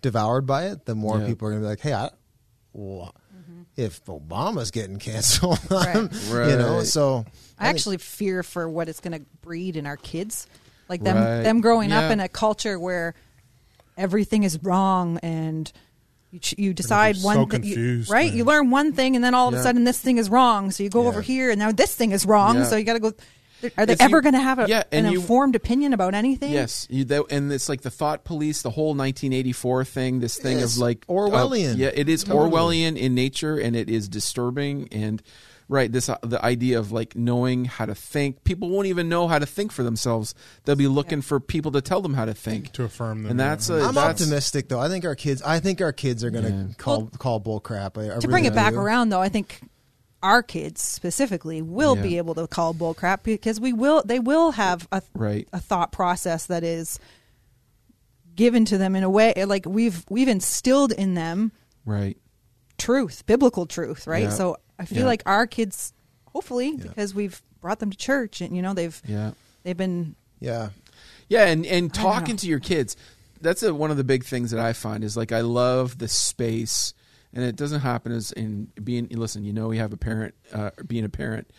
[0.00, 1.26] devoured by it, the more Yeah.
[1.26, 2.10] people are going to be like, "Hey, I,
[2.72, 3.14] well,
[3.76, 5.96] if Obama's getting canceled, Right.
[6.50, 9.96] you know." So I think- actually fear for what it's going to breed in our
[9.96, 10.46] kids,
[10.88, 11.42] like them Right.
[11.42, 13.14] them growing up in a culture where
[13.96, 15.70] everything is wrong and
[16.30, 18.28] you, ch- you decide one so thing, you- right?
[18.30, 18.36] man.
[18.36, 19.60] You learn one thing and then all of Yeah.
[19.60, 21.08] a sudden this thing is wrong, so you go Yeah.
[21.08, 22.64] over here and now this thing is wrong, Yeah.
[22.64, 23.12] so you got to go.
[23.76, 26.52] Are they It's ever going to have a, yeah, an you- informed opinion about anything?
[26.52, 30.58] Yes, you, that, and it's like the thought police, the whole 1984 thing, this thing
[30.58, 31.74] Yes, of like Orwellian.
[31.74, 32.50] uh, yeah, it is Totally.
[32.50, 34.88] Orwellian in nature, and it is disturbing.
[34.92, 35.22] And
[35.68, 38.44] right, this uh, the idea of like knowing how to think.
[38.44, 40.34] People won't even know how to think for themselves.
[40.64, 42.72] They'll be looking for people to tell them how to think.
[42.72, 43.30] to affirm them.
[43.32, 43.76] And that's yeah.
[43.76, 44.80] a- I'm that's- optimistic though.
[44.80, 45.40] I think our kids.
[45.42, 46.64] I think our kids are going to Yeah.
[46.78, 47.96] call Well, call bull crap.
[47.96, 48.80] I, I to bring it back do.
[48.80, 49.60] around though i think
[50.22, 52.02] our kids specifically will Yeah.
[52.02, 55.48] be able to call bull crap because we will they will have a, Right.
[55.52, 56.98] a thought process that is
[58.34, 61.52] given to them in a way like we've we've instilled in them
[61.84, 62.16] Right.
[62.78, 64.30] truth biblical truth right Yeah.
[64.30, 65.06] so i feel Yeah.
[65.06, 65.92] like our kids
[66.32, 66.84] hopefully Yeah.
[66.84, 69.32] because we've brought them to church and you know they've Yeah.
[69.64, 70.70] they've been Yeah.
[71.28, 72.96] Yeah, and and talking to your kids.
[73.40, 76.08] That's a, one of the big things that I find is like I love the
[76.08, 76.92] space,
[77.34, 79.08] and it doesn't happen as in being.
[79.10, 81.50] Listen, you know, we have a parent, uh, being a parent.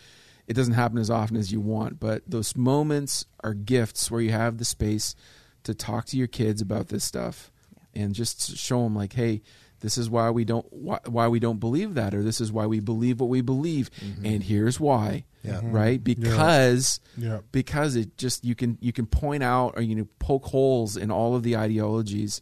[0.46, 4.30] It doesn't happen as often as you want, but those moments are gifts where you
[4.32, 5.14] have the space
[5.62, 7.50] to talk to your kids about this stuff,
[7.94, 9.42] and just show them like, hey.
[9.80, 12.64] This is why we don't why, why we don't believe that, or this is why
[12.64, 13.90] we believe what we believe,
[14.24, 15.24] and here's why.
[15.42, 15.60] Yeah.
[15.62, 16.02] Right?
[16.02, 17.40] Because Yeah.
[17.52, 21.10] because it just you can you can point out or you know poke holes in
[21.10, 22.40] all of the ideologies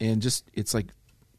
[0.00, 0.86] and just it's like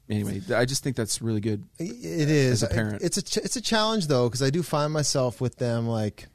[0.10, 3.02] anyway i just think that's really good It is As a parent.
[3.02, 6.28] It's a ch- it's a challenge though because I do find myself with them like,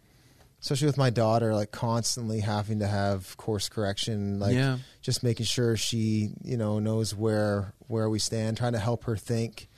[0.63, 4.79] especially with my daughter, like constantly having to have course correction, like Yeah.
[5.03, 9.17] just making sure she you know knows where where we stand, trying to help her
[9.17, 9.69] think,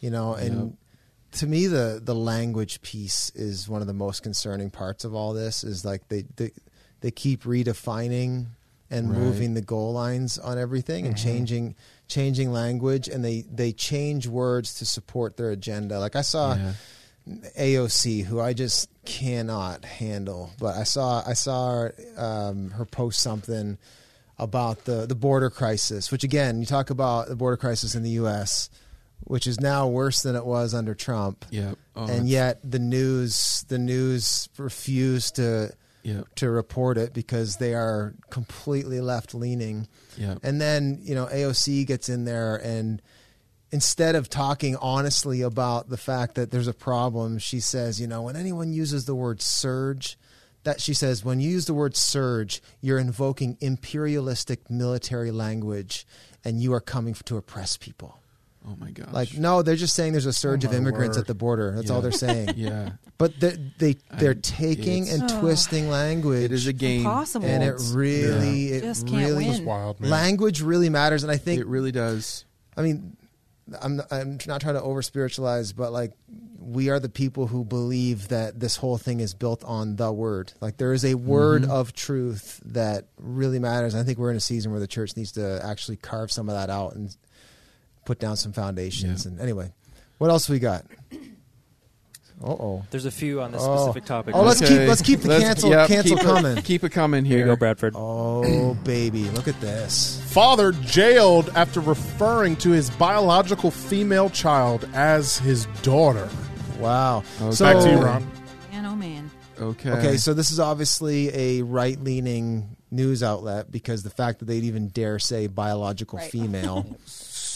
[0.00, 0.76] you know, and.
[1.32, 5.34] To me, the the language piece is one of the most concerning parts of all
[5.34, 5.64] this.
[5.64, 6.50] Is like they they,
[7.02, 8.46] they keep redefining
[8.90, 9.18] and Right.
[9.18, 11.28] moving the goal lines on everything and mm-hmm.
[11.28, 11.74] changing
[12.08, 15.98] changing language and they they change words to support their agenda.
[15.98, 16.72] Like I saw Yeah.
[17.58, 20.50] AOC, who I just cannot handle.
[20.58, 23.78] But I saw I saw um, her post something
[24.38, 28.10] about the the border crisis, which again, you talk about the border crisis in the
[28.10, 28.70] U.S.,
[29.24, 31.72] which is now worse than it was under Trump, Yeah.
[31.96, 35.72] Oh, and yet the news the news refused to
[36.06, 36.22] Yeah.
[36.36, 39.88] to report it because they are completely left leaning.
[40.16, 40.36] Yeah.
[40.40, 43.02] And then, you know, AOC gets in there and
[43.72, 48.22] instead of talking honestly about the fact that there's a problem, she says, you know,
[48.22, 50.16] when anyone uses the word surge,
[50.62, 56.06] that she says, when you use the word surge, you're invoking imperialistic military language
[56.44, 58.20] and you are coming to oppress people.
[58.68, 59.12] Oh my gosh.
[59.12, 61.22] Like, no, they're just saying there's a surge Oh, of immigrants word.
[61.22, 61.72] at the border.
[61.76, 62.50] That's all they're saying.
[62.56, 62.90] Yeah.
[63.18, 65.40] But they, they they're I'm- taking and Ugh.
[65.40, 67.00] twisting language It is a game.
[67.00, 67.46] Impossible.
[67.46, 69.64] and it It's- really it Just can't really win.
[69.64, 70.10] Wild, man.
[70.10, 72.44] language really matters and i think It really does.
[72.76, 73.16] i mean
[73.80, 76.12] i'm i'm not trying to over spiritualize but like
[76.58, 80.52] we are the people who believe that this whole thing is built on the word
[80.60, 81.70] like there is a word Mm-hmm.
[81.70, 85.32] of truth that really matters i think we're in a season where the church needs
[85.32, 87.16] to actually carve some of that out and
[88.06, 89.32] put down some foundations Yeah.
[89.32, 89.70] and anyway
[90.18, 90.84] what else we got
[92.44, 93.76] uh-oh There's a few on this Oh.
[93.78, 94.34] specific topic.
[94.34, 94.76] Oh, let's Okay.
[94.80, 96.62] keep- let's keep the cancel- yeah, cancel keep it- coming.
[96.62, 97.46] Keep it coming Here here.
[97.46, 97.94] you go, Bradford.
[97.96, 105.38] oh baby look at this Father jailed after referring to his biological female child as
[105.38, 106.28] his daughter.
[106.78, 107.54] wow Okay.
[107.56, 108.30] so Back to you, Ron.
[108.70, 109.30] Man, oh man.
[109.58, 109.90] Okay.
[109.92, 114.64] Okay, so this is obviously a right leaning news outlet because the fact that they'd
[114.64, 116.30] even dare say biological Right.
[116.30, 116.84] female.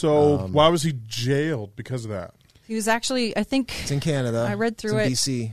[0.01, 2.35] So Um, why was he jailed because of that?
[2.67, 4.47] He was actually, I think, It's in Canada.
[4.49, 5.49] I read through it's in it.
[5.49, 5.53] BC.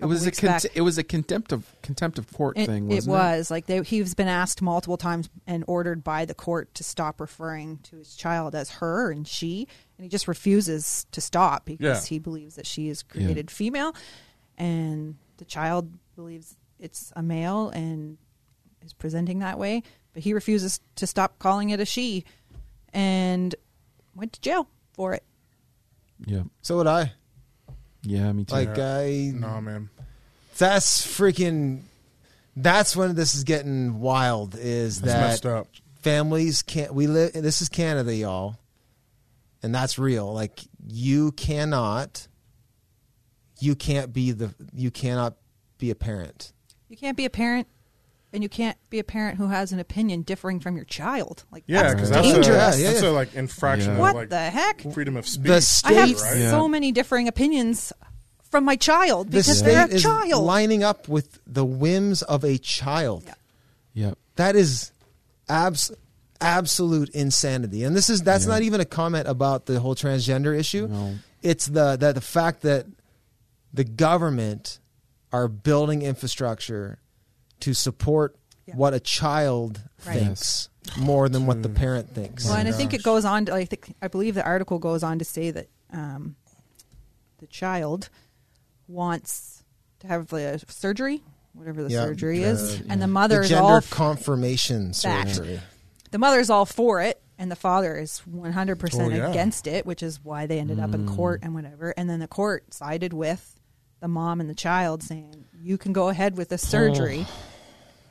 [0.00, 0.72] it was a weeks cont- back.
[0.74, 3.18] it was a contempt of contempt of court it, thing, it wasn't it?
[3.18, 7.20] was like they, he's been asked multiple times and ordered by the court to stop
[7.20, 12.04] referring to his child as her and she, and he just refuses to stop because
[12.04, 12.08] Yeah.
[12.08, 13.94] he believes that she is created female,
[14.58, 18.18] and the child believes it's a male and
[18.84, 19.82] is presenting that way,
[20.12, 22.24] but he refuses to stop calling it a she,
[22.92, 23.54] and
[24.16, 25.22] went to jail for it.
[26.24, 26.42] Yeah.
[26.62, 27.12] So would I.
[28.02, 28.54] Yeah, me too.
[28.54, 29.90] Like I No, man.
[30.58, 31.82] that's freaking
[32.56, 35.66] that's when this is getting wild is That's that messed up.
[36.00, 38.56] families can't we live this is Canada y'all.
[39.62, 40.32] And that's real.
[40.32, 42.28] Like you cannot
[43.60, 45.34] you can't be the you cannot
[45.78, 46.52] be a parent.
[46.88, 47.66] You can't be a parent,
[48.36, 51.44] and you can't be a parent who has an opinion differing from your child.
[51.50, 52.46] Like Yeah, that's because that's, a, dangerous.
[52.78, 53.94] Yeah, yeah, that's a like infraction Yeah.
[53.94, 54.82] of What like the heck?
[54.92, 55.46] freedom of speech.
[55.48, 56.36] The I have right?
[56.36, 56.50] Yeah.
[56.50, 57.92] so many differing opinions
[58.50, 60.44] from my child the because state they're a is child.
[60.44, 63.24] lining up with the whims of a child.
[63.26, 63.34] Yeah.
[63.94, 64.14] yeah.
[64.36, 64.92] That is
[65.48, 65.90] abs-
[66.40, 67.82] absolute insanity.
[67.84, 68.52] And this is that's Yeah.
[68.52, 70.86] not even a comment about the whole transgender issue.
[70.88, 71.14] No.
[71.42, 72.86] It's the that the fact that
[73.72, 74.78] the government
[75.32, 76.98] are building infrastructure
[77.60, 78.74] to support Yeah.
[78.76, 80.18] what a child Right.
[80.18, 82.44] thinks more than what the parent thinks.
[82.44, 83.46] well, and I think it goes on.
[83.46, 86.36] To, I think I believe the article goes on to say that um,
[87.38, 88.08] the child
[88.88, 89.62] wants
[90.00, 91.22] to have a surgery,
[91.54, 95.28] whatever the Yeah, surgery uh, is, and the mother the is all f- confirmation That.
[95.28, 95.60] surgery.
[96.10, 99.28] the mother's all for it and the father is 100% Oh, yeah.
[99.28, 102.28] against it which is why they ended up in court and whatever and then the
[102.28, 103.58] court sided with
[104.00, 107.26] the mom and the child saying you can go ahead with the surgery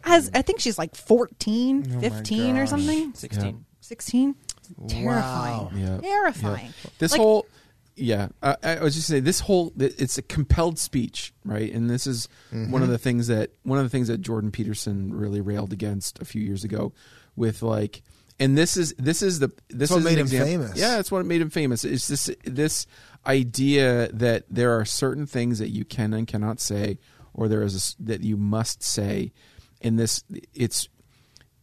[0.06, 3.66] as i think she's like 14 Oh, 15 or something 16.
[3.82, 4.36] 16
[4.88, 5.98] terrifying Yeah.
[6.00, 7.46] terrifying This Like- whole,
[7.98, 11.72] yeah, I, I was just saying this whole it's a compelled speech, right?
[11.72, 12.92] And this is one of mm-hmm.
[12.92, 16.42] the things that one of the things that Jordan Peterson really railed against a few
[16.42, 16.92] years ago,
[17.38, 18.02] with like,
[18.38, 20.78] and this is this is the this what is an made him example- famous.
[20.78, 21.86] Yeah, that's what made him famous.
[21.86, 22.86] It's this this
[23.26, 26.98] idea that there are certain things that you can and cannot say,
[27.34, 29.32] or there is a s that you must say,
[29.86, 30.90] and this it's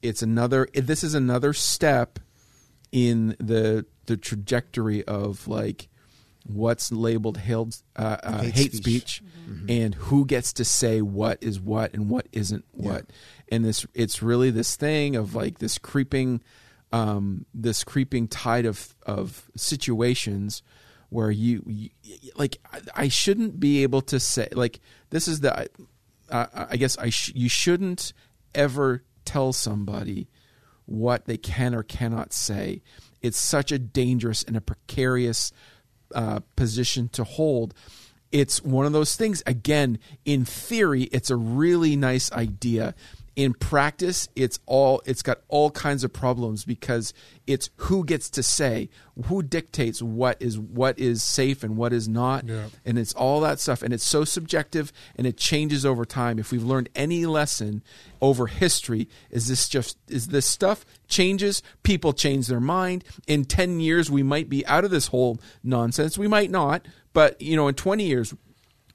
[0.00, 2.18] it's another this is another step
[2.92, 5.88] in the the trajectory of like
[6.46, 9.22] what's labeled held, uh, uh, hate, Hate speech, speech.
[9.68, 13.06] and who gets to say what is what and what isn't what.
[13.50, 16.42] And this it's really this thing of like this creeping
[16.92, 20.62] um, this creeping tide of of situations
[21.11, 21.90] where you, you
[22.37, 24.80] like I, I shouldn't be able to say like
[25.11, 25.68] this is the
[26.32, 28.12] uh, I guess I sh- you shouldn't
[28.54, 30.28] ever tell somebody
[30.86, 32.82] what they can or cannot say.
[33.20, 35.52] It's such a dangerous and a precarious
[36.14, 37.74] uh, position to hold.
[38.32, 39.42] It's one of those things.
[39.46, 42.94] Again, in theory, it's a really nice idea.
[43.34, 47.14] In practice it's all it's got all kinds of problems because
[47.46, 48.88] it's who gets to say
[49.26, 52.46] who dictates what is what is safe and what is not.
[52.46, 52.66] Yeah.
[52.84, 53.82] and it's all that stuff.
[53.82, 56.38] And it's so subjective and it changes over time.
[56.38, 57.82] If we've learned any lesson
[58.20, 61.62] over history is this just is this stuff changes?
[61.82, 63.04] People change their mind.
[63.26, 66.16] In 10 years we might be out of this whole nonsense.
[66.16, 68.34] We might not but you know in 20 years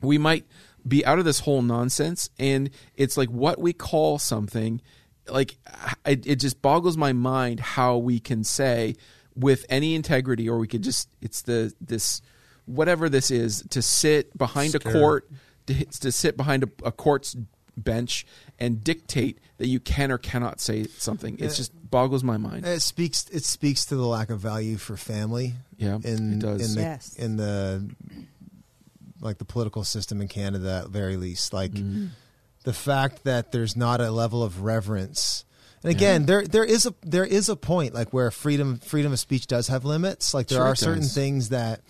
[0.02, 0.46] we might
[0.88, 4.82] be out of this whole nonsense and it's like what we call something
[5.28, 5.58] like
[6.06, 8.96] it, it just boggles my mind how we can say
[9.36, 12.22] with any integrity or we could just it's the this
[12.66, 15.30] whatever this is to sit behind a court
[15.66, 17.36] to, to sit behind a, a court's
[17.76, 18.26] bench
[18.58, 22.66] and dictate that you can or cannot say something it uh, just boggles my mind
[22.66, 23.30] It speaks.
[23.30, 25.54] It speaks to the lack of value for family.
[25.78, 26.70] Yeah, in it does.
[26.70, 27.16] in the Yes.
[27.16, 27.90] in the
[29.22, 31.54] like the political system in Canada at very least.
[31.54, 32.08] Like Mm-hmm.
[32.64, 35.46] the fact that there's not a level of reverence.
[35.84, 39.20] And again, there there is a there is a point like where freedom freedom of
[39.20, 40.34] speech does have limits.
[40.34, 41.14] Like there Sure are certain does.
[41.14, 41.82] things that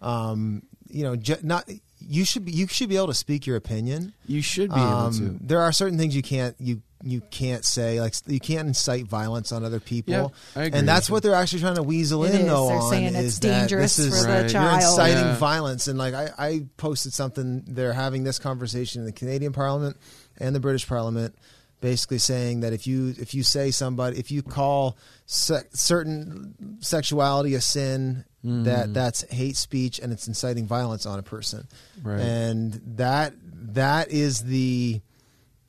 [0.00, 1.68] um you know ju- not
[1.98, 4.12] you should be you should be able to speak your opinion.
[4.26, 7.64] you should be able Um, to there are certain things you can't you you can't
[7.64, 10.12] say like you can't incite violence on other people.
[10.12, 10.28] Yeah,
[10.60, 12.46] I agree and that's with what they're actually trying to weasel It in is.
[12.46, 14.52] though They're on saying it's that dangerous this is for the Right.
[14.52, 15.36] you're inciting Yeah.
[15.36, 19.96] violence and like I, I posted something they're having this conversation in the Canadian Parliament
[20.38, 21.34] and the British Parliament
[21.80, 27.54] basically saying that if you if you say somebody if you call se- certain sexuality
[27.54, 28.64] a sin Mm.
[28.64, 31.68] that that's hate speech and it's inciting violence on a person
[32.02, 32.18] Right.
[32.20, 33.34] and that
[33.74, 35.00] that is the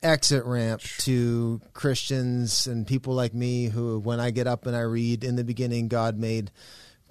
[0.04, 4.80] exit ramp to Christians and people like me who when I get up and I
[4.80, 6.50] read in the beginning God made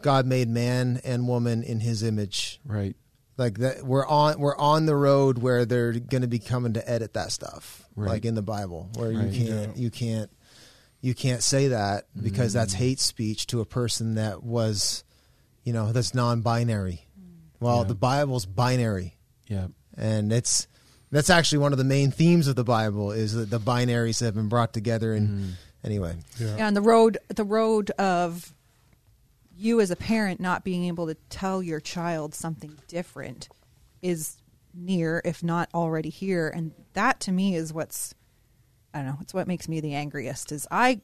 [0.02, 2.96] God made man and woman in his image right
[3.38, 6.90] like that we're on we're on the road where they're going to be coming to
[6.90, 8.10] edit that stuff Right.
[8.10, 9.28] like in the Bible where Right.
[9.30, 10.30] you can't you can't
[11.02, 12.56] you can't say that because mm.
[12.56, 15.04] that's hate speech to a person that was
[15.64, 17.06] you know that's non-binary
[17.60, 17.84] well Yeah.
[17.86, 19.16] the Bible's binary
[19.48, 20.68] yeah and it's
[21.14, 24.34] that's actually one of the main themes of the Bible is that the binaries have
[24.34, 25.14] been brought together.
[25.14, 25.52] And mm.
[25.84, 26.58] anyway, Yeah.
[26.58, 28.54] Yeah, and the road the road of
[29.56, 33.48] you as a parent not being able to tell your child something different
[34.02, 34.38] is
[34.74, 36.50] near, if not already here.
[36.50, 38.16] And that to me is what's
[38.92, 41.02] I don't know, it's what makes me the angriest is I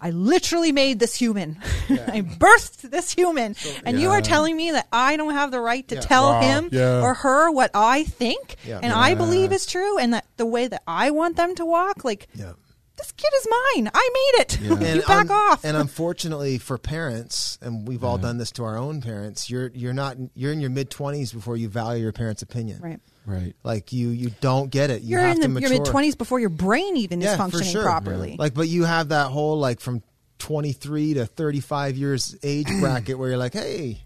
[0.00, 1.58] I literally made this human.
[1.88, 3.56] I birthed this human.
[3.84, 6.00] and you are telling me that I don't have the right to Yeah.
[6.02, 6.40] tell Wow.
[6.40, 7.00] him Yeah.
[7.02, 8.80] or her what I think Yeah.
[8.82, 12.04] and I believe is true and that the way that I want them to walk,
[12.04, 12.52] like yeah.
[12.98, 13.90] this kid is mine.
[13.94, 14.60] I made it.
[14.60, 14.94] Yeah.
[14.96, 15.64] you back un- off.
[15.64, 19.92] And unfortunately for parents, and we've all done this to our own parents, you're you're
[19.94, 22.80] not you're in your mid twenties before you value your parents' opinion.
[22.82, 23.00] right.
[23.26, 25.02] Right Like you you don't get it.
[25.02, 25.68] You You're have in to the, mature.
[25.70, 27.82] your mid twenties before your brain even yeah, is for functioning sure.
[27.82, 28.36] properly.
[28.38, 30.02] Like, but you have that whole like from
[30.38, 34.02] 23 to 35 years age bracket where you're like, hey,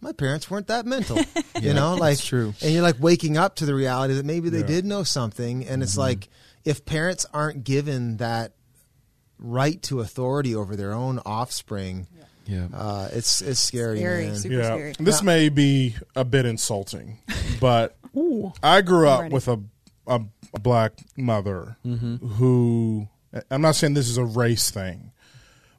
[0.00, 1.18] my parents weren't that mental,
[1.60, 2.54] you know, like true.
[2.62, 4.66] And you're like waking up to the reality that maybe they Yeah.
[4.66, 5.82] did know something, and Mm-hmm.
[5.82, 6.28] it's like
[6.64, 8.52] if parents aren't given that
[9.38, 12.06] right to authority over their own offspring,
[12.46, 13.98] yeah uh, it's it's scary.
[13.98, 14.36] Scary, man.
[14.36, 14.64] super yeah.
[14.64, 14.94] scary.
[14.98, 17.18] This Now- may be a bit insulting,
[17.60, 17.96] but
[18.62, 19.34] I grew I'm up ready.
[19.34, 19.60] with a,
[20.06, 20.20] a,
[20.54, 22.16] a black mother Mm-hmm.
[22.16, 23.08] who,
[23.50, 25.12] I'm not saying this is a race thing,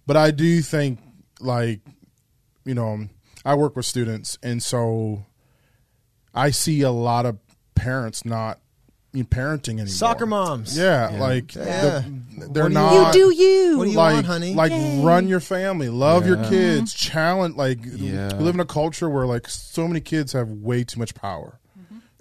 [0.08, 1.00] but I do think,
[1.39, 1.82] like,
[2.65, 3.08] you know,
[3.44, 5.26] I work with students, and so
[6.34, 7.38] I see a lot of
[7.76, 8.60] parents not
[9.13, 9.88] parenting anymore.
[9.88, 10.78] Soccer moms.
[10.78, 11.20] Yeah, Yeah.
[11.20, 12.04] like Yeah.
[12.38, 13.15] they're, they're What do you- not.
[13.15, 13.78] you do you.
[13.78, 14.54] What do you like, want, honey?
[14.54, 15.02] Like Yay.
[15.04, 17.58] run your family, love your kids, challenge.
[17.58, 18.38] Like Yeah.
[18.38, 21.60] we live in a culture where like so many kids have way too much power,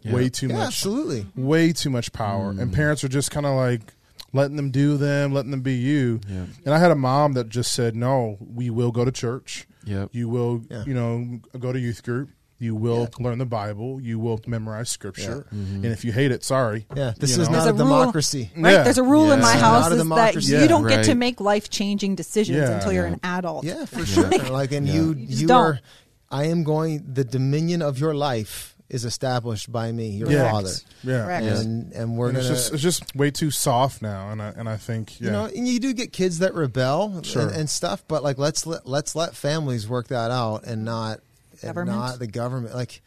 [0.03, 0.15] Yeah.
[0.15, 1.27] way too Yeah, much, absolutely.
[1.37, 2.73] way too much power, and mm.
[2.75, 3.95] parents are just kind of like
[4.33, 6.21] letting them do them, letting them be you.
[6.29, 6.45] Yeah.
[6.65, 9.67] And I had a mom that just said, "No, we will go to church.
[9.85, 10.11] Yep.
[10.13, 10.85] You will, Yeah.
[10.87, 12.31] you know, go to youth group."
[12.63, 14.03] You will learn the Bible.
[14.03, 15.77] You will memorize Scripture, mm-hmm.
[15.77, 16.85] and if you hate it, sorry.
[16.95, 17.57] Yeah, this You is know?
[17.57, 17.99] not There's a a rule.
[18.01, 18.51] democracy.
[18.55, 18.83] Right, Yeah.
[18.83, 20.53] there's a rule in my It's house is that democracy.
[20.59, 22.73] you don't get to make life changing decisions Yeah.
[22.73, 23.15] until you're Yeah.
[23.15, 23.65] an adult.
[23.65, 24.29] Yeah, for sure.
[24.51, 24.93] like, and Yeah.
[24.95, 25.57] you, You you don't.
[25.59, 25.81] are.
[26.31, 27.03] I am going.
[27.15, 30.51] The dominion of your life is established by me, your Yeah.
[30.51, 30.73] father,
[31.03, 31.45] Yeah, Correct.
[31.47, 32.49] and and we're And gonna.
[32.51, 35.33] it's just it's just way too soft now, and I and I think yeah, You
[35.33, 37.43] know, and you do get kids that rebel Sure.
[37.43, 41.21] and, and stuff, but like let's let let's let families work that out and not
[41.63, 41.99] and Government?
[41.99, 42.75] not the government.
[42.75, 43.01] Like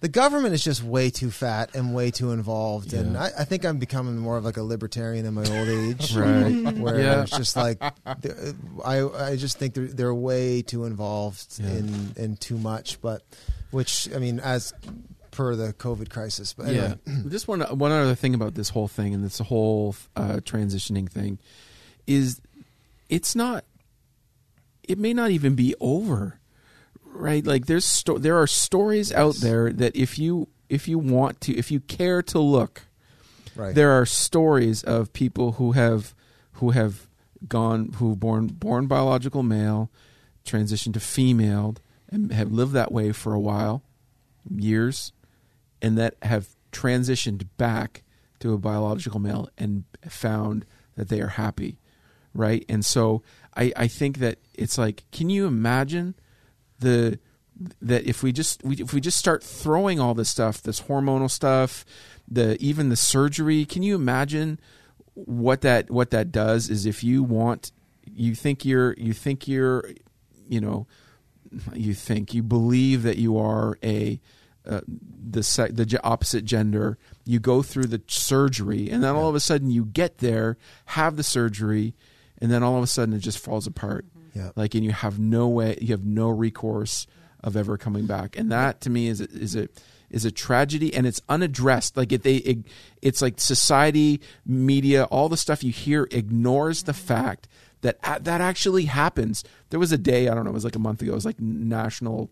[0.00, 3.64] the government is just way too fat and way too involved, and I, I think
[3.66, 6.14] I'm becoming more of like a libertarian in my old age.
[6.16, 6.76] Right.
[6.78, 7.22] where Yeah.
[7.22, 11.70] it's just like I I just think they're they're way too involved Yeah.
[11.70, 13.22] in in too much, but
[13.72, 14.72] which I mean as
[15.38, 16.52] per the COVID crisis.
[16.52, 16.98] But anyway.
[17.06, 17.14] Yeah.
[17.28, 21.38] Just one one other thing about this whole thing and this whole uh, transitioning thing
[22.08, 22.40] is
[23.08, 23.64] it's not.
[24.82, 26.40] It may not even be over,
[27.04, 27.46] right?
[27.46, 31.56] Like there's sto- there are stories out there that if you if you want to
[31.56, 32.82] if you care to look,
[33.54, 33.76] right.
[33.76, 36.16] there are stories of people who have
[36.54, 37.06] who have
[37.46, 39.88] gone who born born biological male,
[40.44, 41.76] transitioned to female,
[42.10, 43.82] and have lived that way for a while,
[44.50, 45.12] years,
[45.80, 48.02] and that have transitioned back
[48.40, 50.64] to a biological male and found
[50.96, 51.78] that they are happy,
[52.34, 52.64] right?
[52.68, 53.22] And so
[53.56, 56.14] I, I think that it's like, can you imagine
[56.78, 57.18] the
[57.80, 61.30] that if we just we, if we just start throwing all this stuff, this hormonal
[61.30, 61.84] stuff,
[62.28, 64.60] the even the surgery, can you imagine
[65.14, 66.70] what that what that does?
[66.70, 67.72] Is if you want,
[68.04, 69.90] you think you're you think you're,
[70.48, 70.86] you know,
[71.74, 74.20] you think you believe that you are a
[74.68, 75.40] uh, the
[75.72, 76.98] the opposite gender.
[77.24, 80.56] You go through the surgery, and then all of a sudden you get there,
[80.86, 81.94] have the surgery,
[82.40, 84.06] and then all of a sudden it just falls apart.
[84.34, 84.50] Yeah.
[84.56, 87.06] Like, and you have no way, you have no recourse
[87.42, 89.68] of ever coming back, and that to me is a, is a
[90.10, 91.96] is a tragedy, and it's unaddressed.
[91.96, 92.58] Like it, they, it,
[93.02, 97.48] it's like society, media, all the stuff you hear ignores the fact
[97.82, 99.44] that that actually happens.
[99.70, 101.12] There was a day I don't know, it was like a month ago.
[101.12, 102.30] It was like National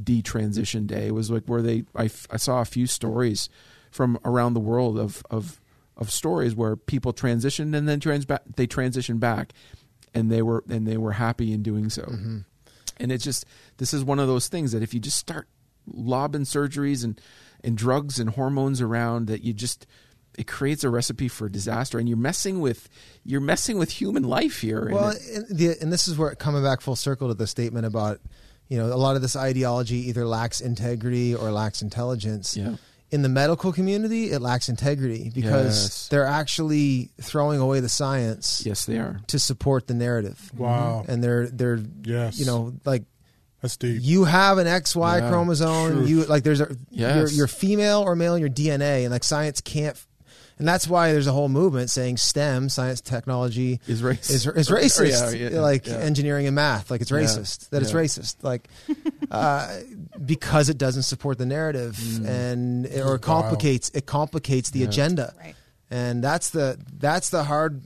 [0.00, 1.10] Detransition Day.
[1.10, 3.48] Was like where they I, I saw a few stories
[3.90, 5.60] from around the world of of
[5.96, 8.26] of stories where people transitioned and then trans
[8.56, 9.52] they transitioned back,
[10.14, 12.02] and they were and they were happy in doing so.
[12.02, 12.38] Mm-hmm.
[12.98, 13.44] And it's just
[13.78, 15.48] this is one of those things that if you just start
[15.86, 17.20] lobbing surgeries and
[17.64, 19.86] and drugs and hormones around, that you just
[20.38, 22.88] it creates a recipe for disaster, and you're messing with
[23.24, 24.88] you're messing with human life here.
[24.90, 27.46] Well, and, it, and, the, and this is where coming back full circle to the
[27.46, 28.20] statement about
[28.72, 32.56] you know a lot of this ideology either lacks integrity or lacks intelligence.
[32.56, 32.76] yeah,
[33.10, 36.08] In the medical community, it lacks integrity because Yes.
[36.10, 39.20] they're actually throwing away the science yes, they are.
[39.26, 40.38] to support the narrative.
[40.56, 41.04] Wow.
[41.06, 42.38] And they're they're Yes.
[42.40, 43.04] you know like
[43.60, 43.98] That's deep.
[44.02, 45.92] you have an XY Yeah, chromosome.
[45.92, 46.08] truth.
[46.08, 47.16] You like there's a Yes.
[47.16, 49.96] you're, you're female or male in your DNA, and like science can't.
[50.58, 54.30] And that's why there's a whole movement saying STEM, science, technology, Is racist.
[54.30, 55.38] is, is Or- or, racist.
[55.40, 55.94] yeah, yeah, like yeah.
[55.94, 57.70] engineering and math, like it's Yeah, racist.
[57.70, 58.68] That it's racist, like
[59.30, 59.78] uh,
[60.24, 62.26] because it doesn't support the narrative Mm.
[62.28, 63.22] and it, or it Wild.
[63.22, 64.86] complicates it complicates the Yeah.
[64.88, 65.34] agenda.
[65.38, 65.54] Right.
[65.90, 67.82] And that's the that's the hard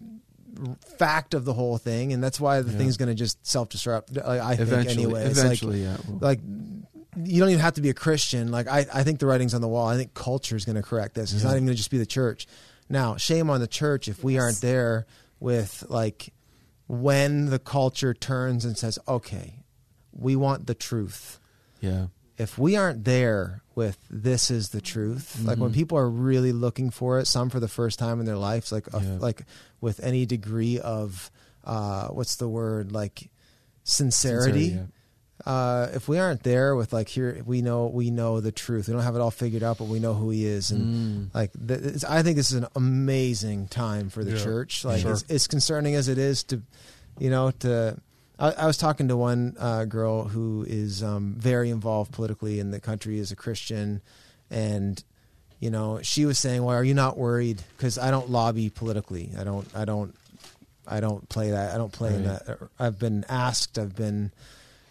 [0.98, 2.78] fact of the whole thing, and that's why the Yeah.
[2.78, 4.24] thing's going to just self destruct.
[4.24, 5.24] I, I think eventually, anyway.
[5.26, 5.96] It's like- eventually, yeah.
[6.08, 6.40] Well, like
[7.16, 8.50] you don't even have to be a Christian.
[8.50, 9.88] Like I, I think the writing's on the wall.
[9.88, 11.32] I think culture is going to correct this.
[11.32, 11.48] It's Yeah.
[11.50, 12.46] not even going to just be the church.
[12.88, 15.06] Now, shame on the church if we aren't there
[15.40, 16.32] with like
[16.86, 19.64] when the culture turns and says, "Okay,
[20.12, 21.40] we want the truth."
[21.80, 22.06] yeah,
[22.38, 25.74] If we aren't there with this is the truth, like when Mhm.
[25.74, 28.86] people are really looking for it, some for the first time in their lives, like
[28.94, 29.16] a, Yeah.
[29.18, 29.44] like
[29.80, 31.30] with any degree of
[31.64, 33.30] uh, what's the word like
[33.82, 34.92] sincerity Sincerity,
[35.44, 38.88] uh, if we aren't there with like here we know we know the truth.
[38.88, 40.70] We don't have it all figured out but we know who he is.
[40.70, 41.34] And Mm.
[41.34, 44.84] like th- it's, i think this is an amazing time for the Yeah, church.
[44.84, 45.12] like sure.
[45.12, 46.62] as, as concerning as it is to
[47.18, 47.98] you know to
[48.38, 52.70] i, I was talking to one uh, girl who is um, very involved politically in
[52.70, 54.00] the country as a christian.
[54.50, 55.02] And
[55.60, 57.62] you know she was saying well are you not worried?
[57.76, 59.30] Because i don't lobby politically.
[59.38, 60.14] I don't i don't
[60.86, 62.46] i don't play that i don't play in Right.
[62.46, 62.58] that.
[62.78, 64.32] I've been asked i've been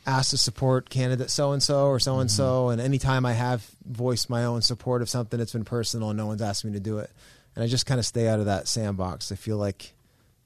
[0.06, 3.66] asked to support candidate so and so or so and so, and anytime I have
[3.86, 6.80] voiced my own support of something, it's been personal, and no one's asked me to
[6.80, 7.10] do it,
[7.56, 9.32] and I just kind of stay out of that sandbox.
[9.32, 9.94] I feel like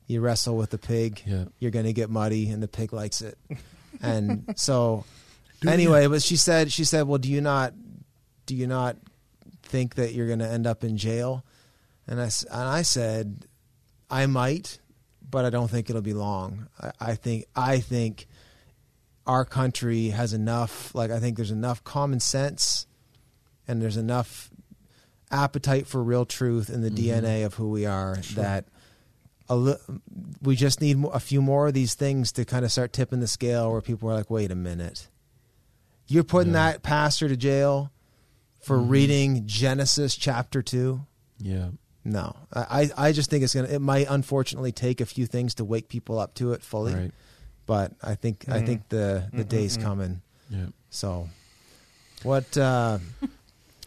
[0.07, 1.45] you wrestle with the pig, Yeah.
[1.59, 3.37] you're going to get muddy, and the pig likes it,
[4.01, 5.03] and so
[5.67, 6.07] anyway.
[6.07, 7.73] But she said, she said, well, do you not,
[8.45, 8.95] do you not
[9.63, 11.43] think that you're going to end up in jail?
[12.07, 13.45] And I and I said,
[14.09, 14.79] I might,
[15.29, 16.67] but I don't think it'll be long.
[16.81, 18.25] I, I think I think
[19.29, 22.87] our country has enough like I think there's enough common sense
[23.67, 24.49] and there's enough
[25.31, 26.95] appetite for real truth in the Mhm.
[26.95, 28.65] DNA of who we are that
[29.47, 29.75] a li-
[30.41, 33.27] we just need a few more of these things to kind of start tipping the
[33.27, 35.07] scale where people are like wait a minute.
[36.07, 36.71] You're putting Yeah.
[36.71, 37.91] that pastor to jail
[38.61, 38.89] for Mhm.
[38.89, 41.05] reading Genesis chapter 2
[41.41, 41.69] yeah,
[42.03, 42.35] no.
[42.51, 45.87] I, I just think it's gonna it might unfortunately take a few things to wake
[45.87, 46.93] people up to it fully.
[46.95, 47.11] Right,
[47.69, 48.65] but I think I Mhm.
[48.65, 49.47] think the the Mm-mm-mm.
[49.49, 50.21] day's coming.
[50.49, 50.65] yeah.
[50.89, 51.29] So,
[52.23, 52.57] what?
[52.57, 52.97] Uh,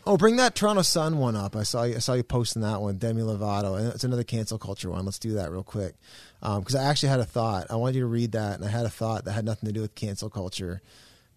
[0.07, 1.57] oh, bring that Toronto Sun one up.
[1.57, 4.57] I saw you, I saw you posting that one, Demi Lovato, and it's another cancel
[4.57, 5.05] culture one.
[5.05, 5.97] Let's do that real quick
[6.41, 7.66] because I actually had a thought.
[7.70, 9.72] I wanted you to read that, and I had a thought that had nothing to
[9.72, 10.80] do with cancel culture.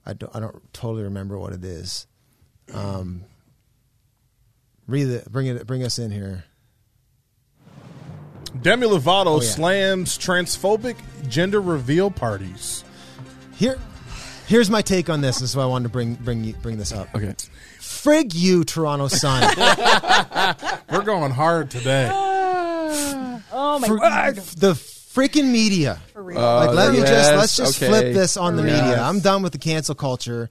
[0.05, 2.05] I don't I don't totally remember what it is.
[2.71, 3.23] Um,
[4.87, 5.31] Read it.
[5.31, 5.65] Bring it.
[5.65, 6.43] Bring us in here.
[8.61, 9.47] Demi Lovato Oh, yeah.
[9.49, 10.95] slams transphobic
[11.27, 12.83] gender reveal parties.
[13.55, 13.77] Here,
[14.47, 15.39] here's my take on this.
[15.39, 17.07] This is why I wanted to bring bring you, bring this up.
[17.15, 17.33] Okay.
[17.79, 19.41] Frig you, Toronto Sun.
[20.91, 22.09] We're going hard today.
[23.57, 24.35] Oh my For- god!
[24.35, 25.99] The freaking media.
[26.13, 26.39] For real.
[26.41, 27.87] Like, let uh, me just let's just okay.
[27.89, 28.81] flip this on the Yes.
[28.81, 29.01] media.
[29.01, 30.49] I'm done with the cancel culture.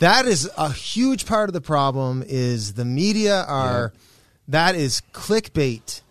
[0.00, 2.22] That is a huge part of the problem.
[2.26, 3.92] Is the media are
[4.48, 6.02] that is clickbait.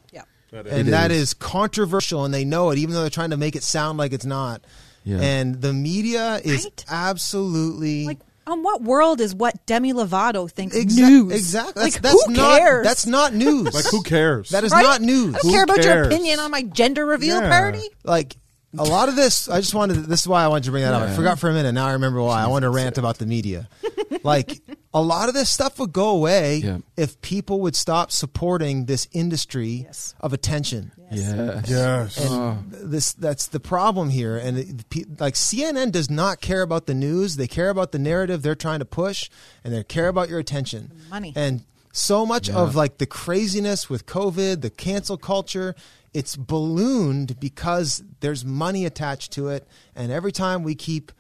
[0.56, 0.62] Yeah.
[0.64, 1.22] That and It that is.
[1.22, 4.14] is controversial, and they know it, even though they're trying to make it sound like
[4.14, 4.62] it's not.
[5.04, 5.20] Yeah.
[5.22, 6.86] And the media is Right?
[6.90, 11.34] absolutely Like, on what world is what Demi Lovato thinks Exa- news?
[11.34, 11.84] Exactly.
[11.84, 12.84] That's, Like, that's who not cares?
[12.86, 13.74] that's not news.
[13.74, 14.50] Like, who cares?
[14.50, 14.84] That is Right?
[14.84, 15.36] not news.
[15.36, 17.50] I don't Who care about your opinion on my gender reveal Yeah.
[17.50, 17.88] party.
[18.04, 18.36] Like
[18.78, 20.06] a lot of this, I just wanted.
[20.06, 21.04] This is why I wanted to bring that up.
[21.04, 21.72] I forgot for a minute.
[21.74, 22.44] Now I remember why.
[22.44, 23.70] I want to rant about the media.
[24.24, 24.60] like
[24.96, 26.78] a lot of this stuff would go away Yeah.
[26.96, 30.16] if people would stop supporting this industry Yes.
[30.22, 30.92] of attention.
[31.12, 31.62] Yeah.
[31.68, 32.18] yes.
[32.18, 32.58] And oh.
[32.72, 34.38] this that's the problem here.
[34.38, 38.42] And it, like CNN does not care about the news; they care about the narrative
[38.42, 39.30] they're trying to push,
[39.64, 41.34] and they care about your attention, money.
[41.36, 42.56] And so much Yeah.
[42.56, 45.76] of like the craziness with COVID, the cancel culture,
[46.14, 51.12] it's ballooned because there's money attached to it, and every time we keep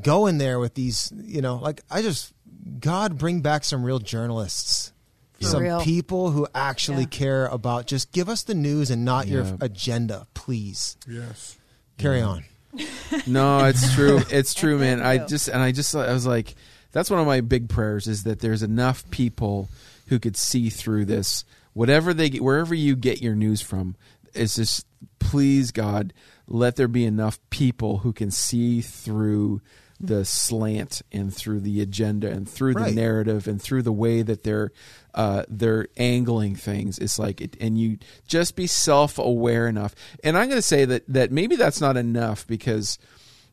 [0.00, 2.32] going there with these, you know, like I just
[2.80, 4.92] God bring back some real journalists.
[5.40, 5.80] For some real.
[5.80, 7.08] people who actually Yeah.
[7.08, 10.96] care about just give us the news and not your agenda, please.
[11.08, 11.56] yes.
[11.98, 12.44] Carry on.
[13.26, 14.20] No, it's true.
[14.30, 15.02] It's true, man.
[15.02, 16.54] I just and I just I was like,
[16.92, 19.68] that's one of my big prayers is that there's enough people
[20.06, 21.44] who could see through this.
[21.74, 23.96] Whatever they get, wherever you get your news from,
[24.32, 24.86] it's just
[25.18, 26.14] please God,
[26.46, 29.60] let there be enough people who can see through
[30.02, 32.94] the slant and through the agenda and through the Right.
[32.94, 34.72] narrative and through the way that they're
[35.14, 36.98] uh, they're angling things.
[36.98, 39.94] It's like it, and you just be self aware enough.
[40.24, 42.98] And I'm going to say that that maybe that's not enough because,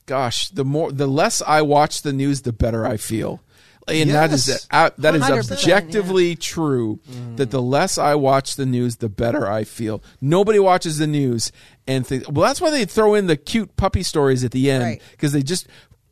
[0.05, 3.41] gosh, the more the less I watch the news, the better I feel.
[3.87, 6.99] And that is uh, that is 100%, objectively true.
[7.37, 10.03] That the less I watch the news, the better I feel.
[10.21, 11.51] Nobody watches the news
[11.87, 14.83] and think, well, that's why they throw in the cute puppy stories at the end
[14.83, 15.01] Right.
[15.11, 15.67] because they just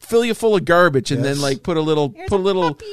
[0.08, 2.46] fill you full of garbage and then like put a little Here's put a a
[2.46, 2.86] little puppy.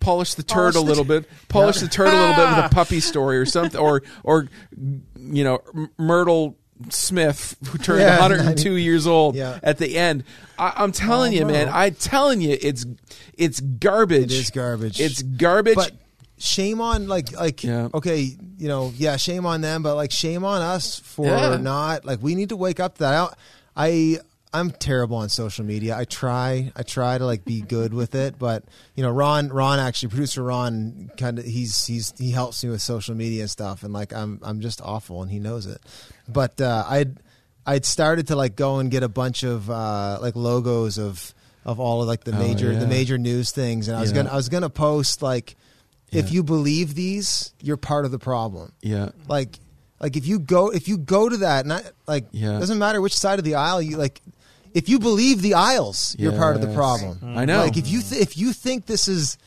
[0.00, 2.64] polish the Polish turd a the little bit polish the turd a little bit with
[2.64, 4.48] a puppy story or something or or
[5.16, 5.60] you know
[5.98, 6.56] Myrtle
[6.90, 9.58] Smith who turned Yeah, 102 years old Yeah.
[9.64, 10.22] at the end.
[10.58, 11.68] I, I'm telling Oh, you, man.
[11.68, 12.86] I'm telling you, it's
[13.34, 14.30] it's garbage.
[14.32, 15.00] It is garbage.
[15.00, 15.74] It's garbage.
[15.74, 15.90] But
[16.38, 17.88] shame on like like Yeah.
[17.92, 18.20] okay,
[18.58, 21.56] you know, yeah, shame on them, but like shame on us for Yeah.
[21.56, 23.36] not like we need to wake up to that.
[23.76, 24.18] I, I
[24.52, 25.96] I'm terrible on social media.
[25.96, 29.78] I try I try to like be good with it, but you know, Ron Ron
[29.78, 33.82] actually producer Ron kind of he's he's he helps me with social media and stuff
[33.82, 35.80] and like I'm I'm just awful and he knows it.
[36.28, 37.18] But uh I'd
[37.66, 41.34] I'd started to like go and get a bunch of uh like logos of
[41.66, 42.78] of all of like the Oh, major yeah.
[42.78, 44.16] the major news things and I was Yeah.
[44.22, 45.56] gonna I was gonna post like
[46.10, 46.36] if Yeah.
[46.36, 48.72] you believe these, you're part of the problem.
[48.80, 49.10] yeah.
[49.28, 49.58] Like
[50.00, 52.58] like if you go if you go to that and I, like Yeah.
[52.58, 54.22] doesn't matter which side of the aisle you like
[54.74, 57.18] if you believe the aisles, you're part of the problem.
[57.36, 57.58] I know.
[57.60, 59.38] Like if you th- if you think this is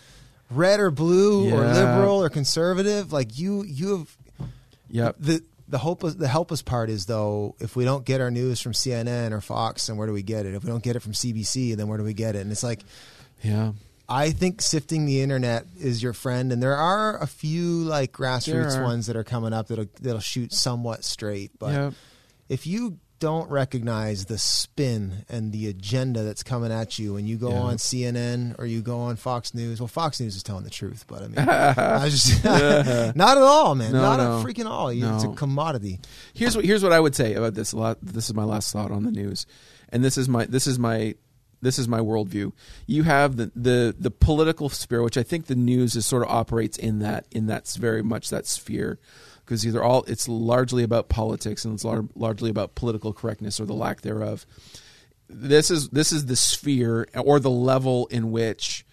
[0.49, 4.17] red or blue or liberal or conservative, like you you have
[4.89, 5.15] Yep.
[5.19, 8.73] the the hopeless the helpless part is though if we don't get our news from
[8.73, 10.53] CNN or Fox, then where do we get it?
[10.53, 12.39] If we don't get it from CBC, then where do we get it?
[12.41, 12.81] And it's like
[13.41, 13.71] Yeah.
[14.09, 18.83] I think sifting the internet is your friend, and there are a few like grassroots
[18.83, 21.51] ones that are coming up that'll that'll shoot somewhat straight.
[21.57, 21.93] But Yep.
[22.49, 27.37] if you don't recognize the spin and the agenda that's coming at you when you
[27.37, 27.59] go Yeah.
[27.59, 31.05] on CNN or you go on Fox News, well, Fox News is telling the truth,
[31.07, 32.43] but I mean, I just
[33.15, 34.39] not at all, man, No, not no.
[34.39, 34.91] a freaking all.
[34.91, 35.99] You- It's a commodity.
[36.33, 37.71] Here's what here's what I would say about this.
[37.71, 37.99] A lot.
[38.01, 39.45] This is my last thought on the news,
[39.89, 41.13] and this is my this is my
[41.61, 42.51] this is my worldview.
[42.87, 46.29] You have the the the political sphere, which I think the news is sort of
[46.29, 48.97] operates in that in that's very much that sphere
[49.51, 53.65] because either all it's largely about politics and it's lar- largely about political correctness or
[53.65, 54.45] the lack thereof.
[55.27, 58.85] This is this is the sphere or the level in which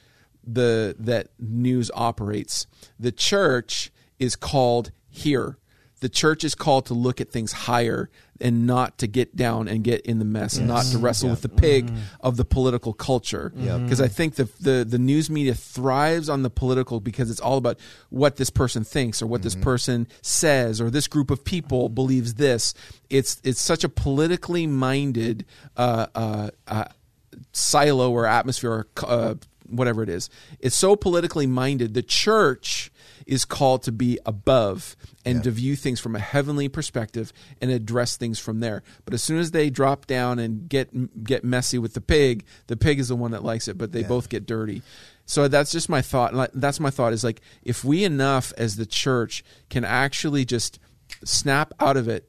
[0.42, 2.66] the that news operates.
[2.98, 5.59] The church is called here.
[6.00, 8.11] The church is called to look at things higher
[8.41, 11.43] and not to get down and get in the mess and not to wrestle with
[11.43, 13.53] the pig of the political culture.
[13.78, 17.57] Because I think the, the the news media thrives on the political because it's all
[17.57, 17.78] about
[18.11, 22.34] what this person thinks or what this person says or this group of people believes
[22.34, 22.74] this.
[23.11, 25.45] It's it's such a politically minded
[25.76, 26.84] uh, uh, uh,
[27.53, 29.34] silo or atmosphere or uh,
[29.68, 30.30] whatever it is.
[30.61, 31.95] It's so politically minded.
[31.95, 32.91] The church
[33.29, 35.43] is called to be above and Yeah.
[35.43, 38.83] to view things from a heavenly perspective and address things from there.
[39.05, 42.76] But as soon as they drop down and get get messy with the pig, the
[42.76, 44.09] pig is the one that likes it, but they Yeah.
[44.09, 44.83] both get dirty.
[45.26, 46.51] So that's just my thought.
[46.55, 50.79] That's my thought is like if we enough as the church can actually just
[51.22, 52.29] snap out of it,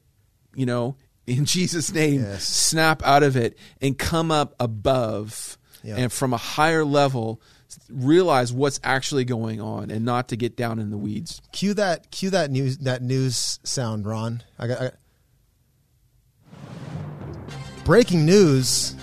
[0.54, 0.96] you know,
[1.26, 2.44] in Jesus' name, Yes.
[2.46, 5.96] snap out of it and come up above Yeah.
[5.96, 7.40] and from a higher level
[7.90, 11.40] realize what's actually going on and not to get down in the weeds.
[11.52, 12.10] Cue that.
[12.10, 12.78] Cue that news.
[12.78, 14.42] That news sound, Ron.
[14.58, 14.80] I got.
[14.80, 14.94] I got
[17.84, 18.94] breaking news.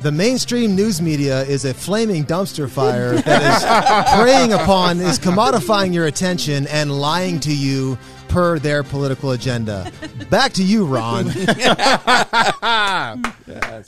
[0.00, 5.92] The mainstream news media is a flaming dumpster fire that is preying upon, is commodifying
[5.92, 7.98] your attention and lying to you
[8.28, 9.90] per their political agenda.
[10.30, 11.32] Back to you, Ron.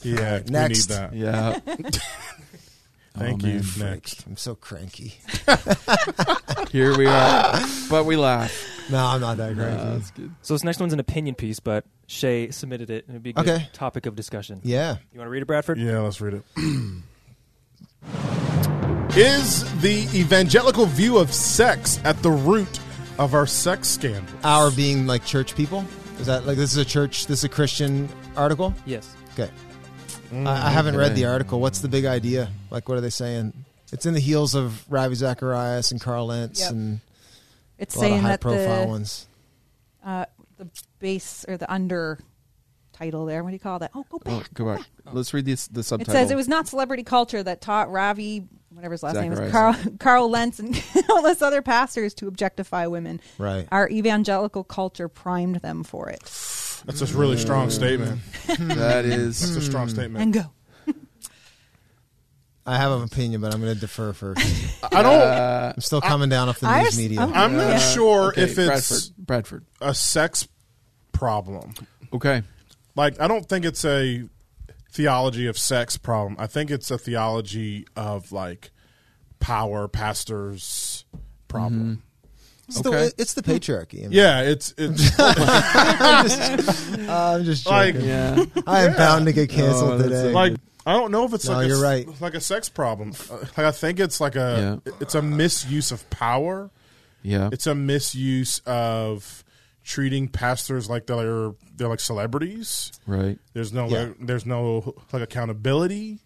[0.03, 0.89] Yeah, we Next.
[0.89, 1.13] need that.
[1.13, 1.59] Yeah.
[3.21, 3.61] Thank Oh, you.
[3.79, 3.93] man.
[3.93, 4.27] Next.
[4.27, 5.15] I'm so cranky.
[6.71, 7.61] Here we are.
[7.89, 8.53] But we laugh.
[8.91, 9.81] No, I'm not that cranky.
[9.81, 10.31] Uh, that's good.
[10.43, 13.33] So this next one's an opinion piece, but Shay submitted it, and it'd be a
[13.35, 13.69] good Okay.
[13.73, 14.61] topic of discussion.
[14.65, 14.97] yeah.
[15.13, 15.79] You want to read it, Bradford?
[15.79, 16.43] Yeah, let's read it.
[19.17, 22.79] Is the evangelical view of sex at the root
[23.19, 24.33] of our sex scandal?
[24.45, 25.85] Our being like church people.
[26.21, 27.27] Is that like this is a church?
[27.27, 28.73] This is a Christian article?
[28.87, 29.15] Yes.
[29.33, 29.51] Okay.
[30.33, 31.61] I, I haven't read the article.
[31.61, 32.49] What's the big idea?
[32.71, 33.65] Like, what are they saying?
[33.93, 36.71] It's in the heels of Ravi Zacharias and Carl Lentz Yep.
[36.71, 37.01] and
[37.79, 39.27] It's a lot of saying high that profile the ones.
[40.05, 40.25] uh,
[40.59, 40.69] the
[41.01, 42.19] base or the under
[42.93, 43.43] title there.
[43.43, 43.91] What do you call that?
[43.95, 44.33] Oh, go back.
[44.35, 44.87] Oh, go back.
[45.13, 46.15] Let's read this, the subtitle.
[46.15, 49.51] It says it was not celebrity culture that taught Ravi, whatever his last name is,
[49.51, 50.75] Carl, Carl Lentz and
[51.07, 53.21] countless other pastors to objectify women.
[53.39, 53.67] Right.
[53.73, 56.21] Our evangelical culture primed them for it.
[56.87, 58.21] That's a really strong statement.
[58.47, 60.23] that is That's a strong statement.
[60.23, 60.45] And go.
[62.67, 64.41] I have an opinion, but I'm going to defer first.
[64.93, 65.15] I don't.
[65.21, 67.21] uh, I'm still coming down off the I news just- media.
[67.21, 67.79] I'm- I'm not Yeah.
[67.79, 69.27] sure okay, if it's Bradford.
[69.27, 69.65] Bradford.
[69.81, 70.47] a sex
[71.13, 71.73] problem.
[72.13, 72.43] Okay.
[72.97, 74.25] Like, I don't think it's a
[74.93, 76.37] theology of sex problem.
[76.39, 78.71] I think it's a theology of like
[79.39, 81.05] power, pastors
[81.49, 82.03] problem.
[82.69, 83.11] it's, the, okay.
[83.17, 84.01] it's the patriarchy.
[84.01, 85.11] I mean, Yeah, it's it's
[87.09, 88.09] I'm just like joking.
[88.09, 88.45] Yeah.
[88.67, 90.33] I am bound to get canceled Oh, today.
[90.33, 90.55] like
[90.91, 92.21] I don't know if it's No, like a, you're s- right.
[92.21, 93.13] like a sex problem.
[93.31, 96.71] Uh, Like I think it's like a it's a misuse of power.
[97.23, 97.51] Yeah.
[97.53, 99.45] It's a misuse of
[99.85, 102.93] treating pastors like they're they're like celebrities.
[103.07, 103.39] right.
[103.55, 103.99] There's no Yeah.
[104.05, 106.19] like, there's no like accountability.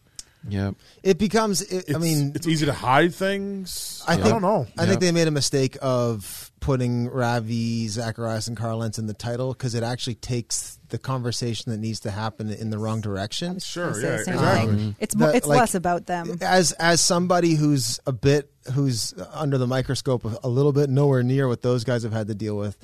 [0.46, 0.72] Yeah.
[1.02, 1.62] it becomes.
[1.62, 4.02] It, I mean, it's easy to hide things.
[4.06, 4.66] I I, think- don't know.
[4.76, 4.88] I Yeah.
[4.90, 9.52] think they made a mistake of putting Ravi Zacharias and Carl Lentz in the title
[9.54, 13.59] because it actually takes the conversation that needs to happen in the wrong direction.
[13.59, 14.34] Sure, yeah, exactly.
[14.45, 14.68] thing.
[14.78, 14.90] Mm-hmm.
[15.01, 16.38] It's The- it's like- less about them.
[16.40, 21.49] As as somebody who's a bit who's under the microscope a little bit nowhere near
[21.49, 22.76] what those guys have had to deal with,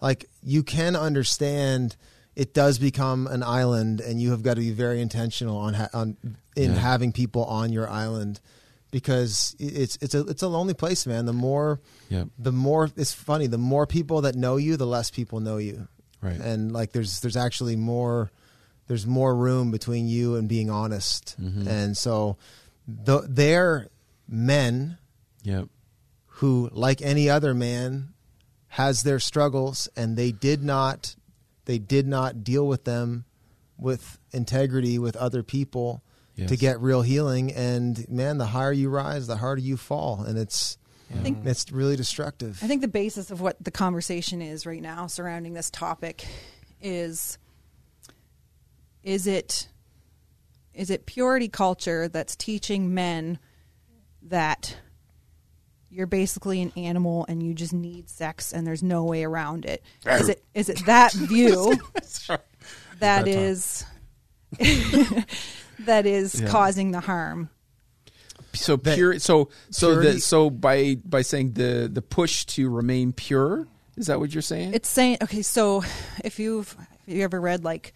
[0.00, 1.96] like you can understand
[2.34, 5.88] it does become an island, and you have got to be very intentional on ha-
[5.92, 6.16] on
[6.56, 6.78] in Yeah.
[6.78, 8.40] having people on your island
[8.90, 11.26] because it's it's a it's a lonely place, man.
[11.26, 12.24] The more Yeah.
[12.38, 15.88] the more it's funny the more people that know you the less people know you
[16.20, 16.40] Right.
[16.40, 18.30] and like there's there's actually more
[18.88, 21.66] there's more room between you and being honest Mhm.
[21.66, 22.36] and so
[22.88, 23.88] the, they're
[24.26, 24.98] men
[25.42, 25.64] Yeah.
[26.26, 28.14] who like any other man
[28.68, 31.14] has their struggles and they did not
[31.66, 33.24] they did not deal with them
[33.76, 36.02] with integrity with other people
[36.34, 36.48] Yes.
[36.50, 40.38] to get real healing and man the higher you rise the harder you fall and
[40.38, 40.78] it's
[41.14, 44.82] I think it's really destructive I think the basis of what the conversation is right
[44.82, 46.24] now surrounding this topic
[46.80, 47.38] is
[49.02, 49.68] is it
[50.74, 53.38] is it purity culture that's teaching men
[54.22, 54.76] that
[55.90, 59.82] you're basically an animal and you just need sex and there's no way around it?
[60.06, 61.74] Is it is it that view
[62.20, 62.40] that
[63.00, 63.28] Bad time.
[63.28, 63.84] is
[65.80, 66.48] that is Yeah.
[66.48, 67.48] causing the harm?
[68.58, 69.18] So That- pure.
[69.18, 74.06] So so purity- the so by by saying the the push to remain pure is
[74.06, 74.74] that what you're saying?
[74.74, 75.42] It's saying okay.
[75.42, 75.82] So
[76.24, 77.94] if you've if you ever read like,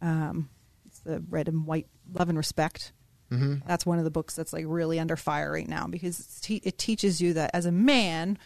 [0.00, 0.48] um,
[0.86, 2.92] it's the red and white love and respect.
[3.30, 3.56] mm-hmm.
[3.66, 6.62] That's one of the books that's like really under fire right now because it's te-
[6.64, 8.38] it teaches you that as a man,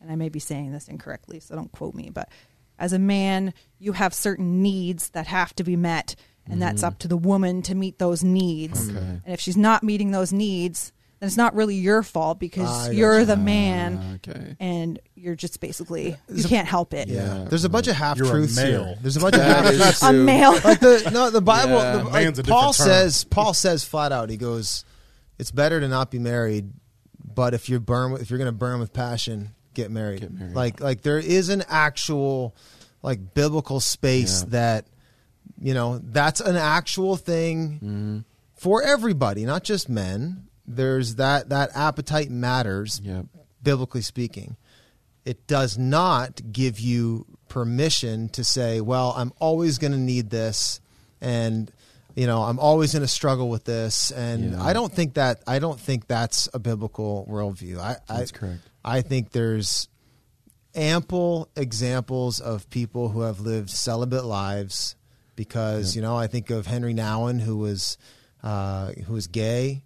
[0.00, 2.28] and I may be saying this incorrectly, so don't quote me, but
[2.78, 6.14] as a man, you have certain needs that have to be met,
[6.50, 8.88] and that's up to the woman to meet those needs.
[8.88, 8.98] Okay.
[8.98, 12.92] And if she's not meeting those needs, then it's not really your fault because I
[12.92, 13.26] you're gotcha.
[13.26, 14.56] the man Ah, okay.
[14.60, 17.08] and you're just basically you a- can't help it.
[17.08, 17.38] Yeah.
[17.40, 17.44] Yeah.
[17.48, 18.78] There's a bunch of half truths You're a here.
[18.80, 18.96] male.
[19.02, 20.02] There's a bunch of half truths.
[20.02, 20.52] A male.
[20.52, 21.72] Like the no, the Bible.
[21.78, 21.96] Yeah.
[21.98, 22.86] the, like Man's a Paul term.
[22.86, 23.24] says.
[23.24, 24.30] Paul says flat out.
[24.30, 24.84] He goes,
[25.38, 26.70] it's better to not be married.
[27.34, 30.20] But if you're burn, if you're going to burn with passion, get married.
[30.20, 30.54] Get married.
[30.54, 32.54] Like like there is an actual
[33.02, 34.48] like biblical space Yeah.
[34.50, 34.86] that
[35.60, 38.18] you know that's an actual thing Mm-hmm.
[38.54, 40.44] for everybody, not just men.
[40.66, 43.26] There's that that appetite matters Yep.
[43.62, 44.56] biblically speaking.
[45.24, 50.80] It does not give you permission to say, well, I'm always going to need this
[51.20, 51.70] and
[52.14, 54.62] you know, I'm always going to struggle with this and Yeah.
[54.62, 57.78] I don't think that I don't think that's a biblical worldview.
[57.78, 58.60] I That's I, correct.
[58.84, 59.88] I think there's
[60.74, 64.94] ample examples of people who have lived celibate lives
[65.38, 67.96] because you know I think of Henri Nouwen who was
[68.42, 69.84] uh, who was gay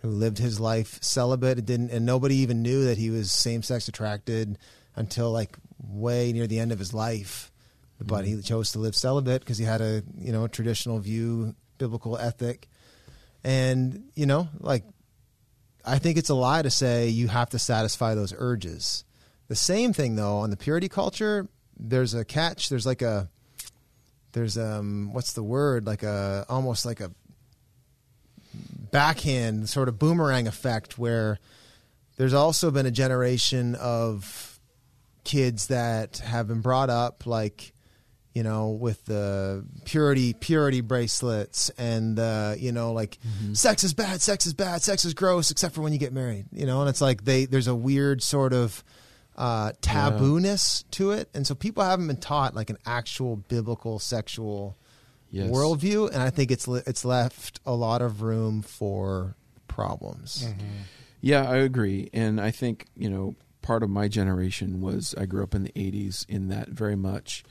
[0.00, 3.62] who lived his life celibate it didn't and nobody even knew that he was same
[3.62, 4.58] sex attracted
[4.96, 7.52] until like way near the end of his life
[8.00, 12.16] but he chose to live celibate because he had a you know traditional view biblical
[12.16, 12.68] ethic
[13.44, 14.84] and you know like
[15.84, 19.04] I think it's a lie to say you have to satisfy those urges.
[19.48, 21.46] The same thing though on the purity culture,
[21.78, 22.70] there's a catch.
[22.70, 23.28] There's like a
[24.34, 25.86] there's um what's the word?
[25.86, 27.10] Like a almost like a
[28.90, 31.38] backhand sort of boomerang effect where
[32.16, 34.60] there's also been a generation of
[35.24, 37.72] kids that have been brought up like
[38.34, 43.18] you know with the purity purity bracelets and the you know like
[43.54, 46.44] sex is bad sex is bad sex is gross except for when you get married
[46.52, 46.80] you know?
[46.80, 48.84] And it's like they there's a weird sort of
[49.36, 54.76] uh tabooness to it and so people haven't been taught like an actual biblical sexual
[55.30, 55.50] Yes.
[55.50, 59.34] worldview and i think it's it's left a lot of room for
[59.66, 60.46] problems
[61.20, 65.42] Yeah, I agree, and I think you know part of my generation was I grew
[65.42, 67.42] up in the '80s in that very much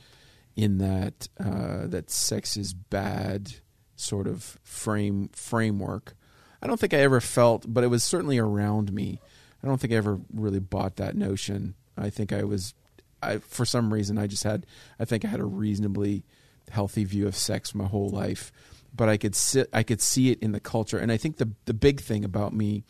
[0.56, 3.54] in that uh, that sex is bad
[3.96, 6.14] sort of frame framework.
[6.62, 9.20] I don't think I ever felt, but it was certainly around me.
[9.64, 11.74] I don't think I ever really bought that notion.
[11.96, 12.74] I think I was,
[13.22, 14.66] I for some reason I just had,
[15.00, 16.24] I think I had a reasonably
[16.70, 18.52] healthy view of sex my whole life,
[18.94, 21.48] but I could sit, I could see it in the culture, and I think the
[21.64, 22.84] the big thing about me,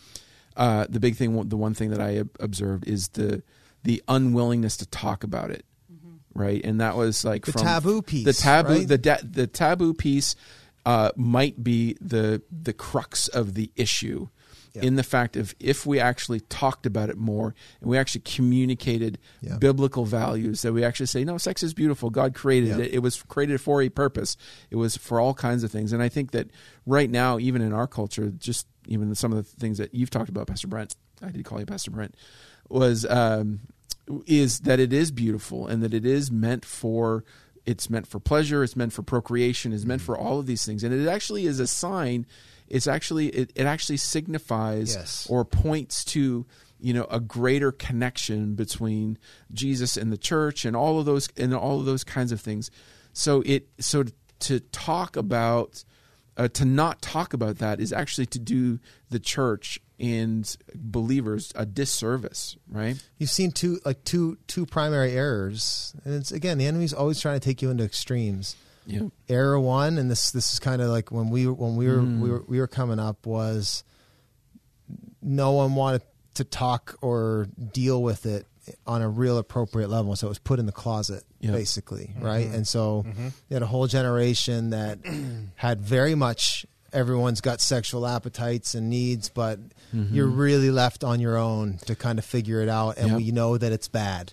[0.56, 3.42] uh, the big thing, the one thing that I observed is the
[3.84, 5.64] the unwillingness to talk about it,
[6.34, 6.60] right?
[6.64, 8.88] And that was like The from taboo piece, the taboo, right?
[8.88, 10.34] the da- the taboo piece
[10.84, 14.28] uh, might be the the crux of the issue.
[14.74, 14.82] Yeah.
[14.82, 19.18] In the fact of if we actually talked about it more and we actually communicated
[19.40, 19.56] Yeah.
[19.58, 22.10] biblical values, that we actually say, no, sex is beautiful.
[22.10, 22.78] God created Yeah.
[22.84, 22.94] it.
[22.94, 24.36] It was created for a purpose.
[24.70, 25.92] It was for all kinds of things.
[25.92, 26.50] And I think that
[26.86, 30.28] right now, even in our culture, just even some of the things that you've talked
[30.28, 32.16] about, Pastor Brent, I did call you Pastor Brent,
[32.68, 33.60] was um,
[34.26, 37.24] is that it is beautiful and that it is meant for
[37.64, 40.82] it's meant for pleasure, it's meant for procreation, it's meant for all of these things,
[40.84, 42.26] and it actually is a sign.
[42.68, 45.26] It's actually it, it actually signifies Yes.
[45.30, 46.46] or points to
[46.80, 49.18] you know a greater connection between
[49.52, 52.70] Jesus and the church and all of those and all of those kinds of things.
[53.12, 54.04] So it so
[54.40, 55.84] to talk about
[56.36, 61.64] uh, to not talk about that is actually to do the church and believers a
[61.64, 63.00] disservice, right?
[63.18, 67.38] you've seen two like two two primary errors and it's again the enemy's always trying
[67.38, 68.56] to take you into extremes
[68.86, 69.08] Yeah.
[69.28, 72.20] error one and this this is kind of like when we when we were Mm.
[72.20, 72.48] we were mm.
[72.48, 73.82] we were coming up was
[75.22, 76.02] no one wanted
[76.34, 78.46] to talk or deal with it
[78.86, 81.52] on a real appropriate level so it was put in the closet Yep.
[81.54, 82.24] basically mm-hmm.
[82.24, 83.28] right and so mm-hmm.
[83.48, 84.98] you had a whole generation that
[85.56, 89.58] had very much everyone's got sexual appetites and needs but
[89.94, 90.14] mm-hmm.
[90.14, 93.16] you're really left on your own to kind of figure it out and Yep.
[93.18, 94.32] we know that it's bad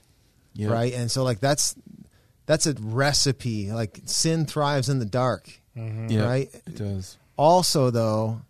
[0.54, 0.72] Yep.
[0.72, 1.76] right and so like that's
[2.46, 6.08] that's a recipe like sin thrives in the dark mm-hmm.
[6.10, 6.24] Yeah.
[6.26, 7.18] right It does.
[7.38, 8.42] also though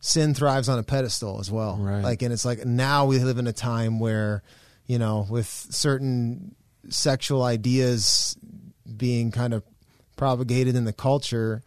[0.00, 2.02] sin thrives on a pedestal as well Right.
[2.02, 4.42] like and it's like now we live in a time where
[4.86, 6.54] you know with certain
[6.88, 8.36] sexual ideas
[8.96, 9.64] being kind of
[10.16, 11.62] propagated in the culture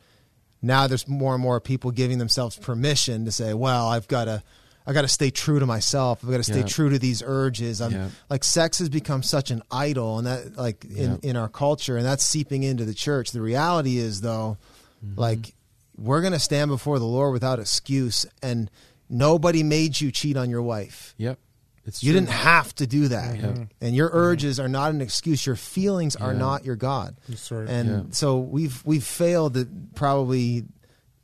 [0.61, 4.41] now there's more and more people giving themselves permission to say well i've got to
[4.89, 6.65] i got to stay true to myself i've got to stay Yeah.
[6.65, 8.09] true to these urges i'm Yeah.
[8.29, 11.29] like sex has become such an idol and that like in, Yeah.
[11.29, 14.57] in our culture and that's seeping into the church the reality is though
[15.05, 15.19] Mm-hmm.
[15.19, 15.53] like
[15.97, 18.69] we're going to stand before the lord without excuse and
[19.09, 21.39] nobody made you cheat on your wife Yep.
[21.85, 22.19] It's you true.
[22.19, 23.63] didn't have to do that Yeah.
[23.81, 27.67] and your urges are not an excuse your feelings are not your god That's right.
[27.69, 28.01] and Yeah.
[28.11, 30.65] so we've we've failed at probably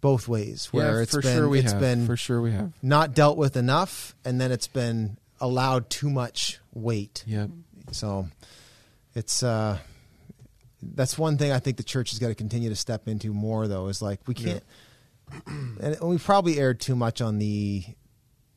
[0.06, 1.82] both ways where yeah, it's for been sure we it's have.
[1.82, 2.72] been for sure we have.
[2.84, 7.50] not dealt with enough and then it's been allowed too much weight Yep.
[7.92, 8.28] so
[9.16, 9.80] it's uh
[10.84, 13.68] that's one thing I think the church has got to continue to step into more
[13.68, 14.62] though is like we can't
[15.82, 17.84] and we probably erred too much on the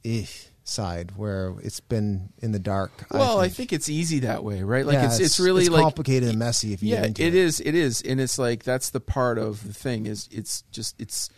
[0.05, 0.27] eh,
[0.65, 2.93] side where it's been in the dark.
[3.11, 3.73] Well, I think.
[3.73, 4.85] it's easy that way, right?
[4.85, 7.29] Like Yeah, it's, it's really like complicated and messy if you yeah, get into it
[7.29, 7.35] it.
[7.35, 7.61] is.
[7.61, 11.31] It is, and it's like that's the part of the thing is it's just it's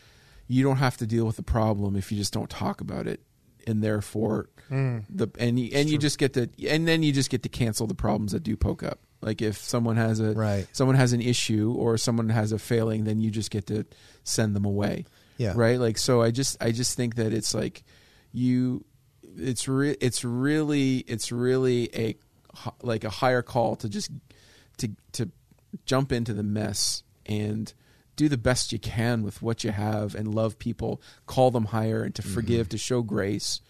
[0.51, 3.20] you don't have to deal with the problem if you just don't talk about it,
[3.68, 5.05] and therefore mm.
[5.09, 7.86] the and you, and you just get to and then you just get to cancel
[7.86, 8.98] the problems that do poke up.
[9.22, 10.66] Like if someone has a Right.
[10.72, 13.86] someone has an issue or someone has a failing, then you just get to
[14.24, 15.05] send them away.
[15.36, 15.53] Yeah.
[15.55, 15.78] Right.
[15.78, 17.84] Like so, I just I just think that it's like
[18.32, 18.84] you
[19.36, 22.16] it's re- it's really it's really a
[22.82, 24.11] like a higher call to just
[24.78, 25.30] to to
[25.86, 27.72] jump into the mess and
[28.20, 32.02] do the best you can with what you have and love people call them higher
[32.04, 32.34] and to Mm-hmm.
[32.34, 33.60] forgive to show grace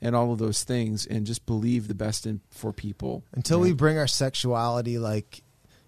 [0.00, 3.72] and all of those things and just believe the best in for people until we
[3.72, 5.42] bring our sexuality like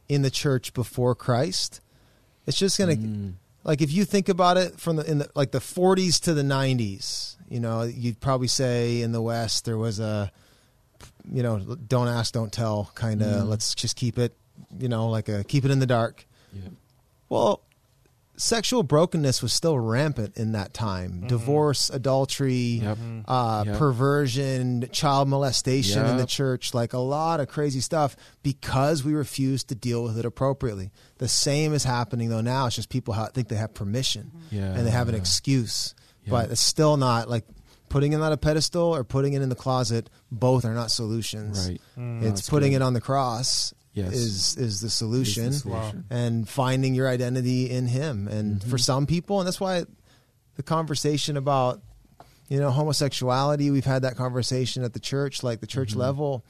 [0.08, 1.80] in the church before Christ,
[2.46, 3.32] it's just gonna Mm.
[3.64, 6.42] like if you think about it from the in the like the 40s to the
[6.44, 7.32] 90s.
[7.48, 10.30] You know, you'd probably say in the West there was a
[11.30, 11.58] you know
[11.88, 13.42] don't ask, don't tell kind of.
[13.44, 13.48] Mm.
[13.48, 14.32] Let's just keep it.
[14.78, 16.26] You know, like a keep it in the dark.
[16.52, 16.70] yeah.
[17.28, 17.60] Well,
[18.36, 21.12] sexual brokenness was still rampant in that time.
[21.12, 21.26] Mm-hmm.
[21.28, 22.98] Divorce, adultery, Yep.
[23.28, 23.78] uh, Yep.
[23.78, 29.68] perversion, child molestation in the church, like a lot of crazy stuff because we refused
[29.68, 30.90] to deal with it appropriately.
[31.18, 32.66] The same is happening though now.
[32.66, 34.56] It's just people ha- think they have permission mm-hmm.
[34.56, 34.72] Yeah.
[34.74, 36.30] and they have an excuse, Yeah.
[36.30, 37.44] but it's still not like
[37.88, 40.10] putting it on a pedestal or putting it in the closet.
[40.32, 41.68] Both are not solutions.
[41.68, 42.76] right mm, It's putting good.
[42.76, 43.72] it on the cross.
[43.94, 44.12] Yes.
[44.12, 46.04] Is is the solution Is the solution.
[46.10, 48.26] and finding your identity in him.
[48.28, 48.68] And Mm-hmm.
[48.70, 49.84] for some people, and that's why
[50.56, 51.80] the conversation about
[52.48, 56.00] you know homosexuality, we've had that conversation at the church, like the church Mm-hmm.
[56.00, 56.44] level.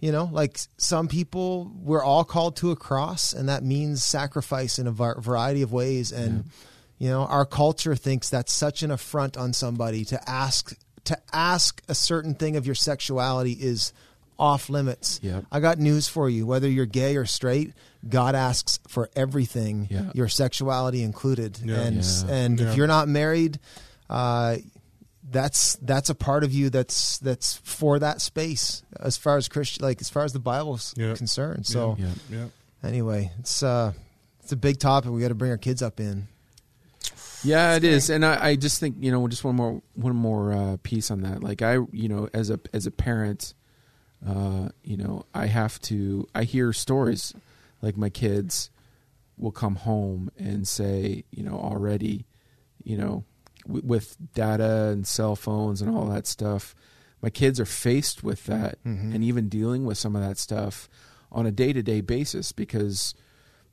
[0.00, 4.80] You know, like some people, we're all called to a cross, and that means sacrifice
[4.80, 6.10] in a var- variety of ways.
[6.12, 6.44] And
[6.98, 10.74] you know, our culture thinks that's such an affront on somebody to ask
[11.04, 13.92] to ask a certain thing of your sexuality is
[14.38, 15.20] off limits.
[15.22, 15.44] Yep.
[15.52, 16.46] I got news for you.
[16.46, 17.72] Whether you're gay or straight,
[18.08, 20.10] God asks for everything, Yeah.
[20.14, 21.58] your sexuality included.
[21.64, 21.80] Yeah.
[21.80, 22.34] And Yeah.
[22.34, 22.70] and Yeah.
[22.70, 23.58] if you're not married,
[24.10, 24.56] uh,
[25.30, 29.84] that's that's a part of you that's that's for that space as far as Christian,
[29.84, 31.14] like as far as the Bible's Yeah.
[31.14, 31.66] concerned.
[31.66, 32.46] So yeah Yeah.
[32.82, 33.92] anyway, it's uh,
[34.42, 35.10] it's a big topic.
[35.12, 36.26] We got to bring our kids up in.
[37.44, 40.52] Yeah, it is, and I, I just think you know just one more one more
[40.52, 41.42] uh, piece on that.
[41.42, 43.54] Like I, you know, as a as a parent,
[44.26, 46.26] uh, you know, I have to.
[46.34, 47.34] I hear stories
[47.80, 48.70] like my kids
[49.36, 52.26] will come home and say, you know, already,
[52.84, 53.24] you know,
[53.66, 56.74] w- with data and cell phones and all that stuff,
[57.20, 60.88] my kids are faced with that and even dealing with some of that stuff
[61.32, 63.14] on a day to day basis because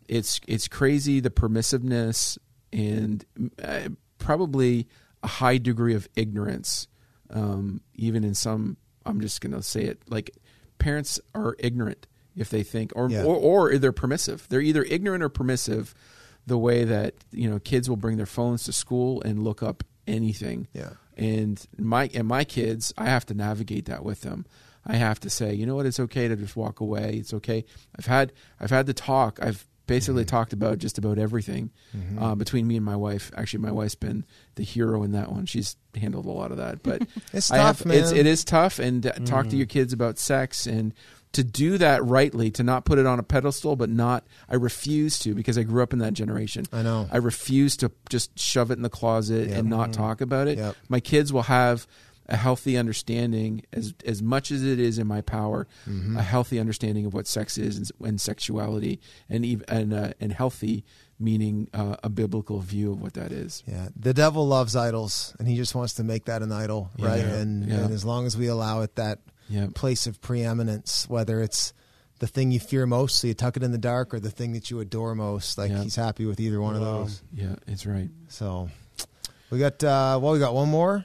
[0.08, 2.38] it's it's crazy the permissiveness
[2.72, 3.26] and
[3.62, 4.88] uh, probably
[5.22, 6.88] a high degree of ignorance
[7.32, 10.32] um, even in some i'm just going to say it like
[10.78, 13.24] parents are ignorant if they think or, Yeah.
[13.24, 13.36] or
[13.72, 14.48] or they're permissive.
[14.50, 15.94] They're either ignorant or permissive
[16.48, 19.84] the way that you know kids will bring their phones to school and look up
[20.08, 20.68] anything.
[20.74, 20.92] Yeah.
[21.18, 24.46] and my and my kids i have to navigate that with them.
[24.86, 25.86] I have to say you know what?
[25.86, 27.16] It's okay to just walk away.
[27.16, 27.66] It's okay.
[27.98, 29.40] I've had i've had the talk.
[29.42, 30.30] I've basically Mm-hmm.
[30.30, 31.72] talked about just about everything
[32.20, 34.24] uh, between me and my wife actually my wife's been
[34.56, 37.02] the hero in that one she's handled a lot of that but
[37.34, 37.98] It's I tough, have, man.
[38.00, 40.94] It's, it is tough and uh, talk to your kids about sex and
[41.34, 45.20] to do that rightly to not put it on a pedestal but not i refuse
[45.20, 47.08] to because i grew up in that generation I know.
[47.12, 49.58] I refuse to just shove it in the closet Yep.
[49.60, 50.58] and not talk about it.
[50.58, 50.76] Yep.
[50.88, 51.86] My kids will have
[52.30, 56.16] a healthy understanding as as much as it is in my power, Mm-hmm.
[56.18, 59.00] a healthy understanding of what sex is and, and sexuality,
[59.30, 60.84] and even and uh, and healthy
[61.22, 63.62] meaning uh, a biblical view of what that is.
[63.68, 67.08] Yeah, the devil loves idols, and he just wants to make that an idol, Yeah.
[67.08, 67.26] right?
[67.26, 67.76] And, Yeah.
[67.84, 69.20] and as long as we allow it that
[69.50, 69.68] Yeah.
[69.76, 71.74] place of preeminence, whether it's
[72.20, 74.54] the thing you fear most, so you tuck it in the dark, or the thing
[74.54, 77.22] that you adore most, like he's happy with either one of those.
[77.34, 78.10] Yeah, it's right.
[78.30, 78.70] So
[79.50, 81.04] we got uh, well, we got one more,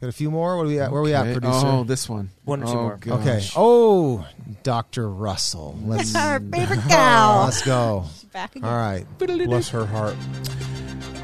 [0.00, 0.56] got a few more.
[0.56, 0.90] What are we at?
[0.90, 1.32] Where are we at, Okay.
[1.34, 1.66] producer?
[1.66, 2.30] Oh, this one.
[2.44, 2.96] One or two Oh, more.
[3.00, 3.20] gosh.
[3.20, 3.46] okay.
[3.56, 4.26] Oh,
[4.62, 5.78] Doctor Russell.
[5.84, 7.44] Let's Our favorite gal.
[7.44, 8.04] let's go.
[8.32, 8.68] Back again.
[8.68, 9.06] All right.
[9.18, 10.16] Bless her heart.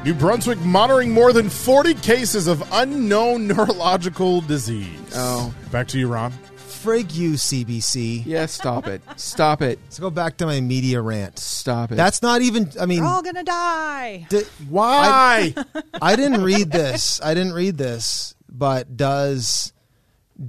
[0.03, 4.99] New Brunswick monitoring more than 40 cases of unknown neurological disease.
[5.15, 5.53] Oh.
[5.71, 6.31] Back to you, Ron.
[6.57, 8.23] Frig you, CBC.
[8.27, 9.01] Yeah, stop it.
[9.15, 9.79] Stop it.
[9.85, 11.39] Let's go back to my media rant.
[11.39, 11.95] Stop it.
[11.95, 12.69] That's not even.
[12.79, 14.27] I mean, We're all gonna die.
[14.29, 15.55] di- Why?
[15.99, 17.19] I didn't read this.
[17.23, 19.73] I didn't read this, but does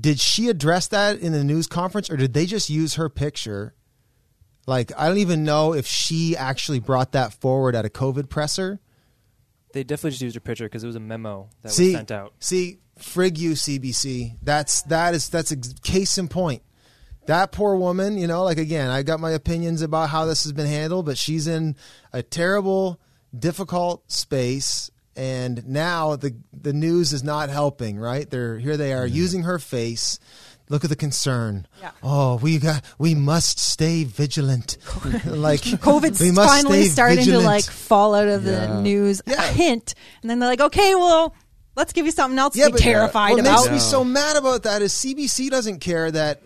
[0.01, 3.75] did she address that in the news conference or did they just use her picture?
[4.67, 8.81] Like I don't even know if she actually brought that forward at a COVID presser.
[9.73, 12.11] They definitely just used her picture because it was a memo that see, was sent
[12.11, 12.33] out.
[12.41, 14.39] See, frig you, CBC.
[14.43, 16.63] That's that is that's a case in point.
[17.27, 20.53] That poor woman, you know, like again, I got my opinions about how this has
[20.53, 21.77] been handled, but she's in
[22.13, 23.01] a terrible,
[23.37, 26.37] difficult space, and now the
[26.67, 27.99] the news is not helping.
[27.99, 28.29] Right?
[28.29, 28.77] They're here.
[28.77, 30.19] They are using her face.
[30.69, 31.69] Look at the concern.
[31.81, 31.93] Yeah.
[32.03, 32.85] Oh, we got.
[32.99, 34.79] We must stay vigilant.
[35.25, 37.43] like COVID's we must finally stay starting vigilant.
[37.43, 39.45] to like fall out of the news Yeah.
[39.45, 41.37] a hint, and then they're like, okay, well,
[41.77, 43.61] let's give you something else to be terrified what about.
[43.61, 46.43] makes me so mad about that is CBC doesn't care that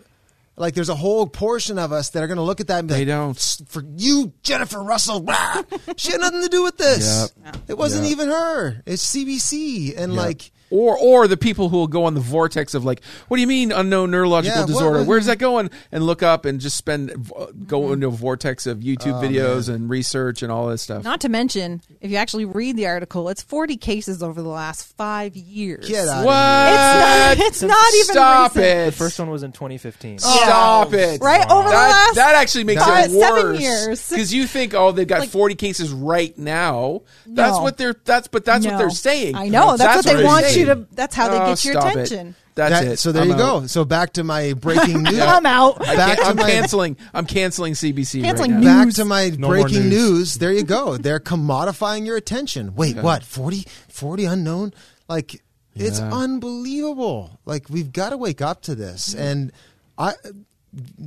[0.57, 2.87] like there's a whole portion of us that are going to look at that and
[2.87, 3.65] be They like, don't.
[3.69, 5.25] For you, Jennifer Russell,
[5.97, 7.33] she had nothing to do with this.
[7.45, 7.57] Yep.
[7.69, 8.11] It wasn't Yep.
[8.11, 8.83] even her.
[8.85, 12.83] It's CBC, and like or or the people who will go on the vortex of
[12.83, 15.03] like, what do you mean unknown neurological Yeah, disorder?
[15.03, 15.69] Where's that going?
[15.91, 17.93] And look up and just spend uh, go mm-hmm.
[17.93, 21.03] into a vortex of YouTube Oh, videos and research and all this stuff.
[21.03, 24.95] Not to mention, if you actually read the article, it's 40 cases over the last
[24.95, 25.87] five years.
[25.87, 26.25] get out.
[26.25, 27.37] what?
[27.37, 28.65] It's not, it's not even Stop recent.
[28.65, 28.85] it!
[28.85, 30.19] The first one was in 2015.
[30.19, 30.95] Stop oh.
[30.95, 31.21] it!
[31.21, 34.09] Right over the last that actually makes five- it seven worse years.
[34.09, 37.01] because you think, oh, they've got Like- forty cases right now.
[37.25, 37.63] That's No.
[37.63, 37.95] what they're.
[38.05, 39.35] That's but that's what they're saying.
[39.35, 39.75] I know.
[39.77, 40.85] That's, what they they're want you saying.
[40.87, 40.95] to.
[40.95, 41.91] That's how they Oh, get your stop it.
[41.91, 42.35] attention.
[42.55, 42.99] That's That- it.
[42.99, 43.61] So there I'm you out.
[43.61, 43.67] go.
[43.67, 45.19] So back to my breaking news.
[45.19, 45.79] I'm out.
[45.79, 46.97] Back to I'm my- canceling.
[47.13, 48.85] I'm canceling CBC Canceling right now.
[48.85, 49.91] Back to my No more breaking news.
[49.91, 50.35] news.
[50.39, 50.97] There you go.
[50.97, 52.75] They're commodifying your attention.
[52.75, 53.23] Wait, what?
[53.23, 54.73] 40, 40 unknown?
[55.07, 55.41] Like,
[55.75, 56.11] it's Yeah.
[56.13, 57.39] unbelievable.
[57.45, 59.13] Like, we've got to wake up to this.
[59.15, 59.51] And
[59.97, 60.13] I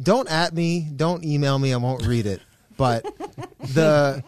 [0.02, 1.72] don't at me, don't email me.
[1.72, 2.40] I won't read it.
[2.76, 3.04] But
[3.60, 4.22] the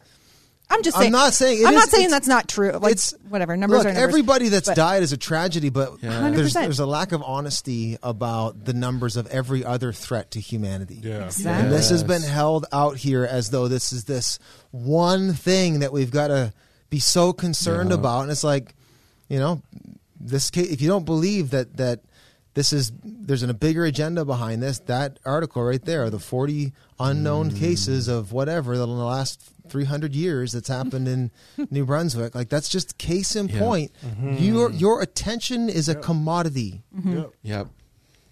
[0.69, 2.71] I'm just I'm saying not saying it I'm is- not saying that's not true.
[2.71, 4.03] Like it's whatever numbers look, are numbers.
[4.03, 6.31] everybody that's But- died is a tragedy, but Yeah.
[6.31, 10.99] there's there's a lack of honesty about the numbers of every other threat to humanity.
[11.03, 11.25] Yeah.
[11.25, 11.65] Exactly.
[11.65, 14.39] And this has been held out here as though this is this
[14.71, 16.51] one thing that we've got to
[16.89, 17.95] be so concerned Yeah.
[17.97, 18.73] about, and it's like,
[19.29, 19.61] you know,
[20.19, 21.99] this case, if you don't believe that that
[22.55, 27.51] this is there's a bigger agenda behind this, that article right there, the 40 unknown
[27.51, 27.59] Mm.
[27.59, 31.31] cases of whatever that in the last 300 years that's happened in
[31.71, 33.59] New Brunswick, like that's just case in Yeah.
[33.59, 33.91] point.
[34.05, 34.33] Mm-hmm.
[34.43, 34.77] Your mm-hmm.
[34.77, 36.81] your attention is a commodity.
[36.97, 37.17] Mm-hmm.
[37.17, 37.33] Yep.
[37.43, 37.67] Yep.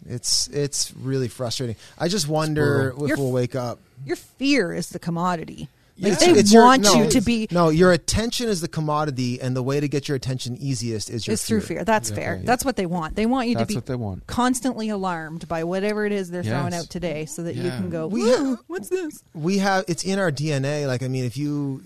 [0.06, 1.76] It's it's really frustrating.
[1.98, 3.80] I just wonder if You're- we'll wake up.
[4.06, 5.70] Your fear is the commodity.
[6.00, 6.34] Like Yeah.
[6.34, 7.70] they It's your- want no, you to be no.
[7.70, 11.36] Your attention is the commodity, and the way to get your attention easiest is your
[11.36, 11.84] is through fear.
[11.84, 12.38] That's fair.
[12.38, 12.46] yeah.
[12.46, 13.16] That's what they want.
[13.16, 14.26] They want you That's to be what they want.
[14.26, 18.08] constantly alarmed by whatever it is they're throwing out today, so that you can go.
[18.08, 19.24] We "Ooh, have- what's this?
[19.36, 20.88] We have it's in our DNA.
[20.88, 21.84] Like I mean, if you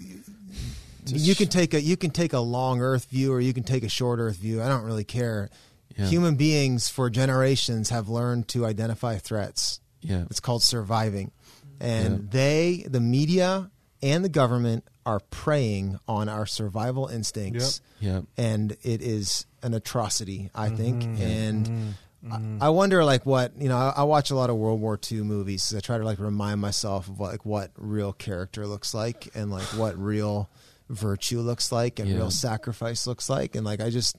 [1.05, 3.83] you can take a you can take a long Earth view or you can take
[3.83, 4.61] a short Earth view.
[4.61, 5.49] I don't really care.
[5.97, 6.05] Yeah.
[6.07, 9.79] Human beings for generations have learned to identify threats.
[10.01, 10.23] Yeah.
[10.29, 11.31] It's called surviving.
[11.79, 12.27] And Yeah.
[12.29, 13.69] they, the media
[14.01, 17.79] and the government, are preying on our survival instincts.
[18.01, 18.25] Yep.
[18.37, 21.03] And it is an atrocity, I think.
[21.03, 21.21] Mm-hmm.
[21.21, 23.77] And I, I wonder, like, what you know.
[23.77, 25.73] I, I watch a lot of World War II movies.
[25.75, 29.49] I try to like remind myself of what, like what real character looks like, and
[29.49, 30.49] like what real
[30.89, 32.17] virtue looks like, and Yeah.
[32.17, 34.17] real sacrifice looks like, and like I just.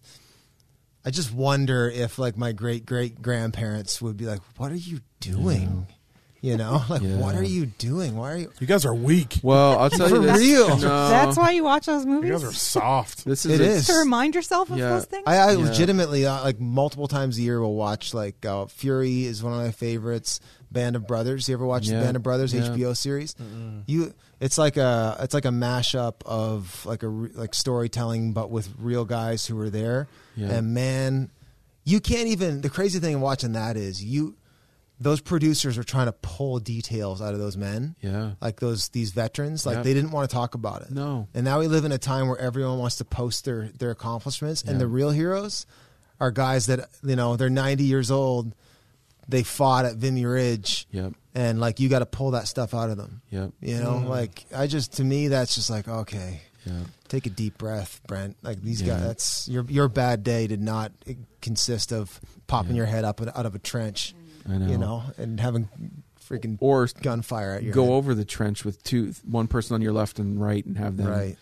[1.05, 5.01] I just wonder if like my great great grandparents would be like, "What are you
[5.21, 5.87] doing?"
[6.41, 7.17] You know, like, Yeah.
[7.17, 8.17] "What are you doing?
[8.17, 9.41] Why are you?" You guys are weak.
[9.43, 10.39] Well, I'll tell For you this.
[10.39, 10.69] real.
[10.79, 12.29] No, That's why you watch those movies.
[12.29, 13.25] You guys are soft.
[13.25, 13.87] this is It a- is.
[13.89, 14.91] to remind yourself of Yeah.
[14.91, 15.25] those things.
[15.27, 15.59] I, I Yeah.
[15.59, 19.59] legitimately uh, like multiple times a year will watch like uh, Fury is one of
[19.59, 20.39] my favorites.
[20.71, 21.49] Band of Brothers.
[21.49, 21.99] You ever watch Yeah.
[21.99, 22.69] the Band of Brothers Yeah.
[22.69, 23.35] HBO series?
[23.87, 28.51] You, it's like a it's like a mashup of like a re- like storytelling, but
[28.51, 30.09] with real guys who were there.
[30.37, 30.51] Yeah.
[30.51, 31.31] And man,
[31.85, 32.61] you can't even.
[32.61, 34.37] The crazy thing in watching that is you.
[35.01, 38.33] Those producers are trying to pull details out of those men Yeah.
[38.41, 39.85] like those these veterans like Yep.
[39.85, 41.29] they didn't want to talk about it No.
[41.35, 44.63] and now we live in a time where everyone wants to post their their accomplishments
[44.63, 45.67] and the real heroes
[46.21, 48.55] are guys that you know they're 90 years old
[49.29, 51.13] they fought at Vimy Ridge Yep.
[51.35, 53.53] and like you got to pull that stuff out of them Yep.
[53.61, 54.09] you know Mm.
[54.09, 56.81] like I just to me that's just like okay Yeah.
[57.07, 58.95] take a deep breath Brent like these Yeah.
[58.95, 60.91] guys that's your your bad day did not
[61.41, 62.79] consist of popping Yeah.
[62.79, 64.15] your head up out of a trench
[64.51, 64.67] I know.
[64.67, 65.69] you know and having
[66.29, 67.93] freaking Or gunfire at your go head.
[67.93, 71.09] over the trench with two, one person on your left and right, and have them
[71.09, 71.37] right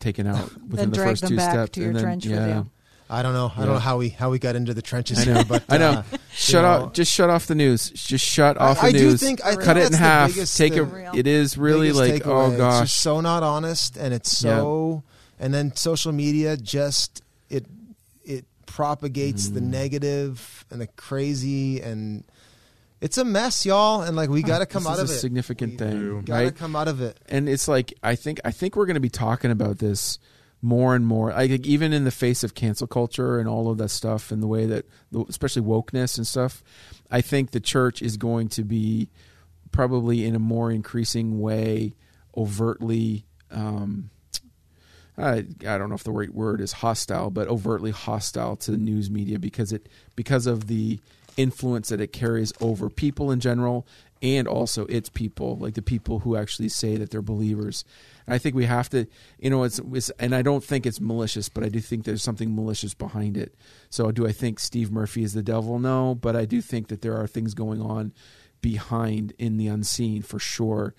[0.00, 1.70] taken out within Then the drag first them two back steps.
[1.72, 2.46] to your and then, trench with yeah.
[2.58, 2.70] you.
[3.10, 3.50] I don't know.
[3.56, 3.64] I Yeah.
[3.66, 5.34] don't know how we how we got into the trenches I know.
[5.34, 5.90] here, but I know.
[5.90, 6.82] uh, Shut off.
[6.82, 7.88] know, Just shut off the news.
[7.90, 9.96] Just shut off I, the I do think I think Cut it in that's the
[9.98, 10.28] half.
[10.34, 11.16] biggest- Take the a.
[11.16, 12.26] It is really like takeaway.
[12.26, 12.80] oh It's gosh.
[12.90, 15.04] just so not honest, and it's so.
[15.40, 17.64] And then social media just it
[18.82, 19.70] propagates the Mm.
[19.70, 22.22] negative and the crazy, and
[23.00, 24.02] it's a mess, y'all.
[24.02, 25.18] And like we got to come This out is of a it.
[25.18, 26.54] significant We thing, Got to right?
[26.54, 27.18] come out of it.
[27.28, 30.20] and it's like I think I think we're going to be talking about this
[30.62, 31.30] more and more.
[31.32, 34.40] Like like, even in the face of cancel culture and all of that stuff, and
[34.40, 34.86] the way that,
[35.28, 36.62] especially wokeness and stuff,
[37.10, 39.08] I think the church is going to be
[39.72, 41.94] probably in a more increasing way
[42.36, 43.24] overtly.
[43.50, 44.10] Um,
[45.18, 48.76] I, I don't know if the right word is hostile, but overtly hostile to the
[48.76, 51.00] news media because it because of the
[51.36, 53.86] influence that it carries over people in general
[54.20, 57.84] and also its people, like the people who actually say that they're believers.
[58.26, 59.06] And I think we have to,
[59.38, 62.22] you know, it's, it's and I don't think it's malicious, but I do think there's
[62.22, 63.54] something malicious behind it.
[63.90, 65.78] So do I think Steve Murphy is the devil?
[65.78, 68.12] No, but I do think that there are things going on
[68.60, 70.94] behind in the unseen for sure.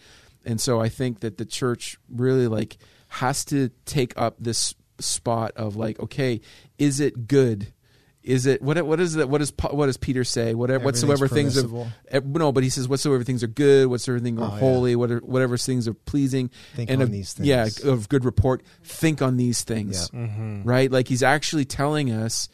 [0.46, 2.78] And so I think that the church really like
[3.10, 6.42] has to take up this spot of like, okay,
[6.78, 7.74] is it good?
[8.22, 8.80] Is it what?
[8.86, 9.30] What is that?
[9.30, 10.54] What does Pa- what does Peter say?
[10.54, 14.20] Whatever, whatsoever Everything's things of eh, no, but he says whatsoever things are good, whatsoever
[14.20, 14.60] things are Oh, yeah.
[14.60, 17.48] holy, whatever, whatever things are pleasing, Think and on of, these things.
[17.48, 18.62] yeah, of good report.
[18.84, 20.92] Think on these things, right?
[20.92, 22.50] Like he's actually telling us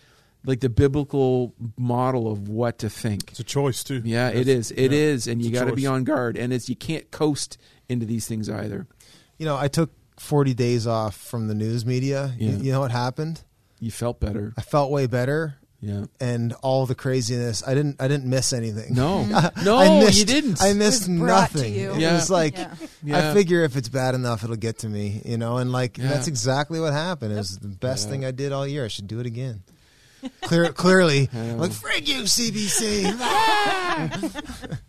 [0.45, 3.31] like the biblical model of what to think.
[3.31, 4.03] It's a choice too.
[4.05, 4.71] Yeah, it That's- is.
[4.71, 4.97] It yeah.
[4.99, 6.37] is, and It's you got to be on guard.
[6.37, 7.57] And it's you can't coast
[7.89, 8.85] into these things either.
[9.39, 12.33] You know, I took 40 days off from the news media.
[12.37, 12.57] You- Yeah.
[12.57, 13.41] you know what happened?
[13.79, 14.53] You felt better.
[14.57, 15.55] I felt way better.
[15.81, 16.05] Yeah.
[16.19, 17.61] and all the craziness.
[17.67, 18.01] I didn't.
[18.01, 18.95] I didn't miss anything.
[18.95, 19.23] No,
[19.63, 20.59] no, I missed, you didn't.
[20.59, 21.75] I missed It was brought to nothing.
[21.75, 21.91] you.
[21.93, 22.13] It Yeah.
[22.15, 22.73] was like Yeah.
[23.03, 23.29] Yeah.
[23.29, 25.57] I figure if it's bad enough, it'll get to me, you know.
[25.57, 26.07] And like Yeah.
[26.07, 27.33] that's exactly what happened.
[27.33, 28.11] It was the best Yeah.
[28.11, 28.83] thing I did all year.
[28.85, 29.61] I should do it again.
[30.41, 31.53] Clear, clearly, Yeah.
[31.53, 33.05] like frig you, CBC.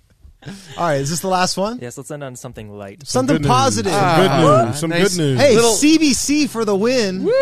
[0.79, 1.79] all right, is this the last one?
[1.81, 3.07] Yes, let's end on something light.
[3.07, 3.49] Something Good news.
[3.49, 3.93] positive.
[3.93, 4.79] Some Ah, good news.
[4.81, 5.09] Some nice.
[5.17, 5.41] good news.
[5.41, 7.25] hey, Little- CBC for the win.
[7.25, 7.33] Woo,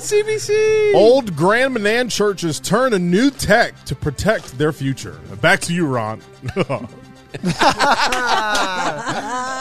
[0.00, 0.94] CBC.
[0.94, 5.18] Old Grand Manan churches turn a new tech to protect their future.
[5.40, 6.20] Back to you, Ron.
[7.34, 7.60] That's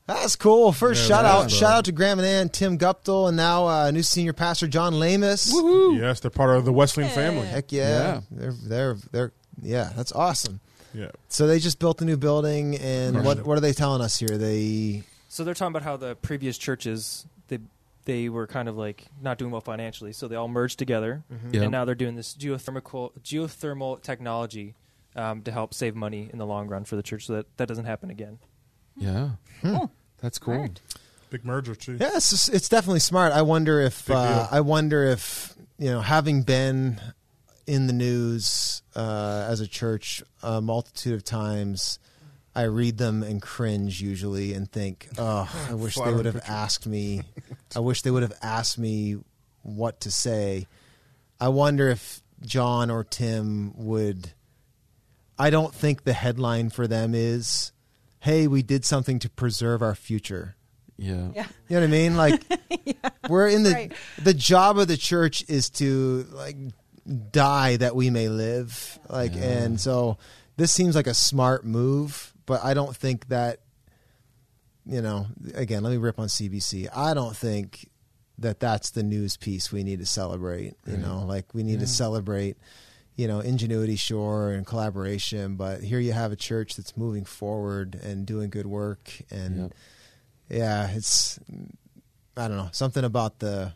[0.05, 0.71] That's cool.
[0.73, 3.67] First Yeah, shout out, is, shout uh, out to Grand Manan, Tim Guptill, and now
[3.67, 5.51] uh, new senior pastor John Lamus.
[5.97, 7.47] Yes, they're part of the Wesleyan family.
[7.47, 7.87] Heck yeah.
[7.89, 8.21] Yeah.
[8.31, 9.31] they're they're they're
[9.61, 10.59] yeah, that's awesome.
[10.93, 11.11] Yeah.
[11.29, 13.25] So they just built a new building, and Right.
[13.25, 14.37] what what are they telling us here?
[14.37, 17.59] They So they're talking about how the previous churches they
[18.05, 21.61] they were kind of like not doing well financially, so they all merged together, Yeah.
[21.61, 24.75] and now they're doing this geothermal geothermal technology
[25.15, 27.67] um, to help save money in the long run for the church, so that that
[27.69, 28.39] doesn't happen again.
[28.95, 29.29] Yeah.
[29.61, 29.91] Cool.
[30.21, 30.55] That's cool.
[30.55, 30.81] Smart.
[31.29, 31.97] Big merger, too.
[31.99, 33.33] yeah, it's just, it's definitely smart.
[33.33, 34.47] I wonder if uh.
[34.51, 37.01] I wonder if you know having been
[37.65, 41.99] in the news uh, as a church a multitude of times.
[42.55, 46.51] I read them and cringe usually and think, oh, I wish they would have picture.
[46.51, 47.23] asked me.
[47.75, 49.17] I wish they would have asked me
[49.63, 50.67] what to say.
[51.39, 54.33] I wonder if John or Tim would.
[55.39, 57.71] I don't think the headline for them is,
[58.23, 60.55] "Hey, we did something to preserve our future."
[60.97, 61.29] Yeah.
[61.35, 61.47] Yeah.
[61.69, 62.15] You know what I mean?
[62.15, 62.43] Like
[63.29, 63.93] we're in the Right.
[64.21, 66.55] the job of the church is to like
[67.31, 68.99] die that we may live.
[69.09, 69.41] Like Yeah.
[69.43, 70.17] and so
[70.57, 73.59] this seems like a smart move, but I don't think that
[74.85, 76.89] you know, again, let me rip on CBC.
[76.93, 77.89] I don't think
[78.37, 80.99] that that's the news piece we need to celebrate, you Right.
[80.99, 82.57] know, like we need to celebrate
[83.15, 87.95] you know, ingenuity, sure, and collaboration, but here you have a church that's moving forward
[87.95, 89.73] and doing good work, and Yep.
[90.49, 91.39] yeah, it's
[92.35, 93.73] I don't know something about the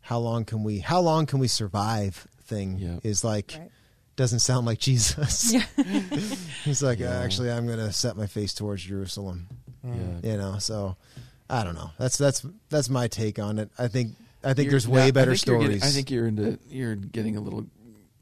[0.00, 2.98] how long can we how long can we survive thing Yeah.
[3.02, 3.70] is like Right.
[4.16, 5.52] doesn't sound like Jesus.
[5.52, 5.66] Yeah.
[6.64, 7.20] He's like, Yeah.
[7.20, 9.48] actually, I'm going to set my face towards Jerusalem.
[9.86, 10.22] Mm.
[10.24, 10.30] Yeah.
[10.32, 10.96] You know, so
[11.50, 11.90] I don't know.
[11.98, 13.70] That's that's that's my take on it.
[13.78, 15.68] I think I think You're- there's way yeah, better think you're stories.
[15.80, 17.66] getting- I think you're into you're getting a little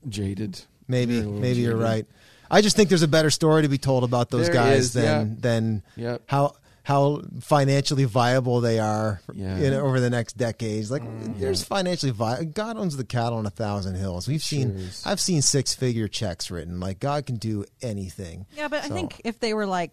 [0.09, 0.61] jaded.
[0.89, 2.07] maybe you're a little maybe you're right.
[2.51, 4.93] I just think there's a better story to be told about those There guys is,
[4.95, 5.35] than yeah.
[5.41, 6.23] than Yep.
[6.27, 9.57] how how financially viable they are Yeah.
[9.59, 10.91] in, over the next decades.
[10.91, 11.39] Like Mm.
[11.39, 12.47] there's financially viable.
[12.47, 14.27] God owns the cattle on a thousand hills.
[14.27, 15.13] We've seen Sure.
[15.13, 16.81] I've seen six figure checks written.
[16.81, 18.47] Like God can do anything.
[18.57, 19.93] Yeah, but So- I think if they were like,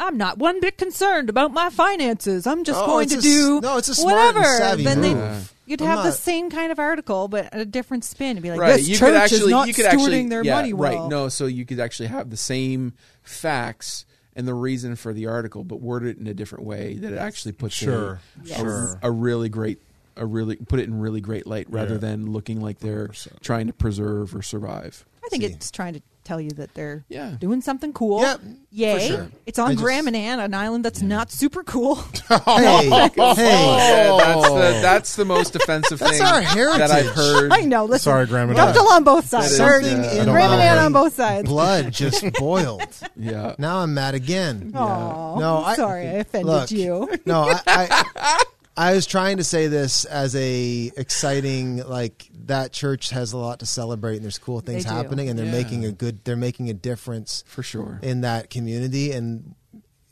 [0.00, 2.46] I'm not one bit concerned about my finances.
[2.46, 4.56] I'm just Oh, going it's to a do no, it's a smart and whatever.
[4.56, 5.52] savvy then they, move.
[5.66, 8.32] you'd I'm have the not- same kind of article, but a different spin.
[8.32, 8.76] It'd be like, right.
[8.78, 11.00] this you church could actually is not you could stewarding actually their yeah, money well.
[11.02, 11.08] right.
[11.10, 14.06] No, so you could actually have the same facts
[14.36, 17.18] and the reason for the article, but word it in a different way that it
[17.18, 18.58] actually puts Sure, a, Yes.
[18.58, 18.98] a- sure.
[19.02, 19.78] a really great
[20.16, 21.98] a really put it in really great light rather Yeah.
[21.98, 23.40] than looking like they're 100%.
[23.42, 25.04] trying to preserve or survive.
[25.24, 25.50] I think See.
[25.50, 27.30] it's trying to tell you that they're Yeah.
[27.40, 28.22] doing something cool.
[28.22, 28.36] Yeah,
[28.70, 28.94] Yay.
[28.94, 29.28] for sure.
[29.46, 31.96] It's on I just- Grand Manan, an island that's not super cool.
[32.28, 34.80] hey, hey, oh, Yeah, that's the oh.
[34.80, 36.40] that's the most offensive That's thing our
[36.78, 37.52] that I've heard.
[37.52, 37.84] I know.
[37.86, 38.86] Listen, Sorry, Graham and Dumped Ann.
[38.86, 39.50] on both sides.
[39.52, 39.64] is- Yeah.
[39.66, 40.84] Uh, in Grand Manan know.
[40.86, 41.48] on both sides.
[41.48, 42.82] blood just boiled.
[43.16, 43.56] Yeah.
[43.58, 44.70] Now I'm mad again.
[44.72, 47.08] Oh, No, I- sorry, I offended Look, you.
[47.26, 48.44] No, I, I
[48.80, 53.58] I was trying to say this as a exciting like that church has a lot
[53.60, 54.96] to celebrate and there's cool things They do.
[54.96, 55.52] happening and they're Yeah.
[55.52, 57.98] making a good they're making a difference For sure.
[58.02, 59.54] in that community and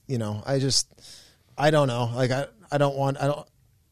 [0.07, 0.87] you know I just
[1.57, 3.49] I don't know like I I don't want I don't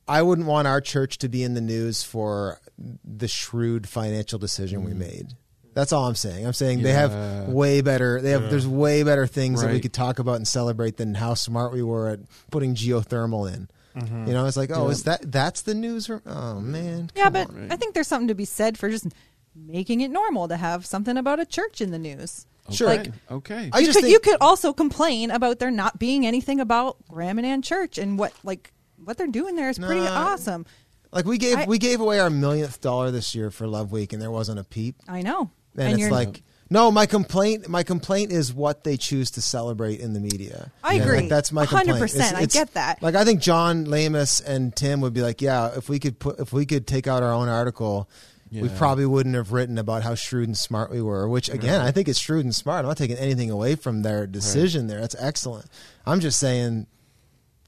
[0.06, 2.60] I wouldn't want our church to be in the news for
[3.02, 5.00] the shrewd financial decision we mm-hmm.
[5.00, 5.26] made.
[5.74, 6.46] That's all I'm saying.
[6.46, 7.08] I'm saying they Yeah.
[7.08, 8.20] have way better.
[8.20, 9.82] They have there's way better things that we Right.
[9.82, 12.20] could talk about and celebrate than how smart we were at
[12.50, 13.68] putting geothermal in.
[13.96, 14.90] You know, it's like, oh, Yeah.
[14.92, 16.10] is that that's the news?
[16.10, 17.68] Or, oh man, Yeah, but on.
[17.70, 19.06] I think there's something to be said for just
[19.54, 22.46] making it normal to have something about a church in the news.
[22.70, 22.90] Sure.
[22.90, 23.12] Okay.
[23.30, 23.70] okay.
[23.72, 26.96] I you just could think you could also complain about there not being anything about
[27.08, 30.66] Grand Manan Church and what like what they're doing there is pretty awesome.
[31.12, 34.12] like we gave I- we gave away our millionth dollar this year for Love Week,
[34.12, 34.96] and there wasn't a peep.
[35.08, 35.50] I know.
[35.78, 40.00] And, it's you're like no, my complaint my complaint is what they choose to celebrate
[40.00, 40.72] in the media.
[40.82, 41.20] I And, agree.
[41.20, 42.02] Like, that's my 100%, complaint.
[42.02, 43.02] It's- I get that.
[43.02, 46.38] Like I think John Lamus and Tim would be like, yeah, if we could put
[46.40, 48.08] if we could take out our own article.
[48.52, 51.90] We probably wouldn't have written about how shrewd and smart we were, which again, I
[51.90, 52.80] think it's shrewd and smart.
[52.80, 54.98] I'm not taking anything away from their decision there.
[55.00, 55.66] That's excellent.
[56.06, 56.86] I'm just saying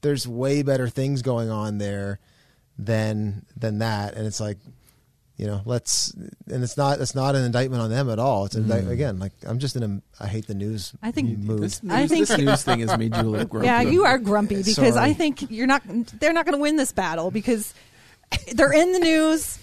[0.01, 2.19] there's way better things going on there
[2.79, 4.57] than than that and it's like
[5.39, 8.55] you know let's and it's not it's not an indictment on them at all it's
[8.55, 8.59] Mm.
[8.63, 11.81] indict, again like i'm just in a i hate the news I think- mood This
[11.81, 13.67] news, I think- this news thing has made you a little grumpy.
[13.67, 15.09] Yeah, you are grumpy because Sorry.
[15.11, 15.81] I think you're not
[16.19, 17.73] they're not going to win this battle because
[18.53, 19.57] they're in the news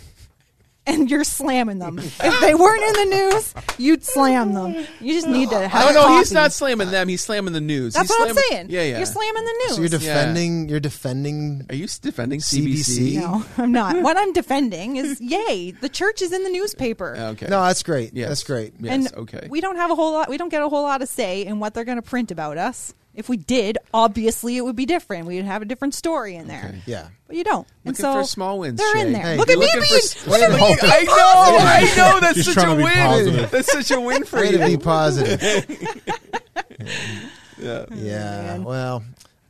[0.87, 1.99] and you're slamming them.
[2.27, 4.87] If they weren't in the news, you'd slam them.
[5.01, 7.09] You just need to have Oh no, he's not slamming them.
[7.09, 7.95] He's slamming the news.
[7.95, 8.67] That's he's what I'm slamming- saying.
[8.71, 8.97] Yeah, yeah.
[8.99, 9.75] You're slamming the news.
[9.77, 13.15] so you're defending you're defending Are you defending CBC?
[13.15, 13.15] CBC?
[13.21, 14.01] No, I'm not.
[14.03, 17.15] What I'm defending is, yay, the church is in the newspaper.
[17.19, 17.47] Oh, okay.
[17.49, 18.29] no that's great Yes.
[18.29, 18.93] that's great Yes.
[18.93, 19.47] and okay.
[19.51, 20.29] we don't have a whole lot.
[20.29, 22.59] We don't get a whole lot of say in what they're going to print about
[22.59, 22.95] us.
[23.17, 25.27] If we did, obviously it would be different.
[25.27, 26.67] We'd have a different story in there.
[26.69, 26.83] Okay.
[26.87, 27.67] yeah But you don't.
[27.85, 29.23] and so for small wins, They're in there.
[29.23, 29.85] Hey, Look at me being.
[29.87, 30.57] for- look at me.
[30.61, 32.21] Wait, I know, I know.
[32.21, 32.93] That's He's such a win.
[32.95, 33.51] positive.
[33.51, 34.59] That's such a win for way you.
[34.59, 35.43] to be positive
[37.59, 37.85] yeah.
[37.91, 38.65] Oh, yeah man.
[38.65, 39.03] well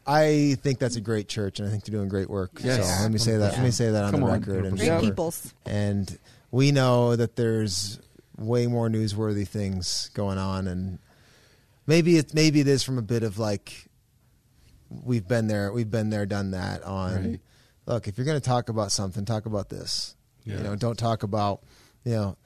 [0.07, 2.87] i think that's a great church and i think they're doing great work Yes.
[2.97, 4.33] so let me say that let me say that on Come the on.
[4.41, 5.53] record and Great peoples.
[5.65, 6.17] and
[6.53, 7.99] we know that there's
[8.39, 10.99] way more newsworthy things going on and
[11.87, 13.89] maybe it maybe it is from a bit of like
[14.91, 17.41] we've been there we've been there done that on Right.
[17.87, 20.15] look if you're going to talk about something talk about this
[20.45, 21.63] you know don't talk about
[22.05, 22.37] you know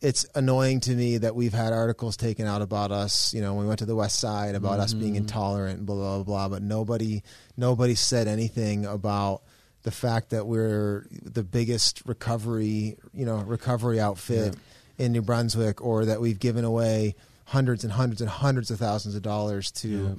[0.00, 3.62] it's annoying to me that we've had articles taken out about us you know when
[3.64, 5.18] we went to the west side about us being Mm-hmm.
[5.22, 7.22] intolerant and blah blah blah but nobody
[7.56, 9.42] nobody said anything about
[9.84, 14.56] the fact that we're the biggest recovery you know recovery outfit
[14.98, 17.14] in New Brunswick or that we've given away
[17.52, 20.14] hundreds and hundreds and hundreds of thousands of dollars to Yeah.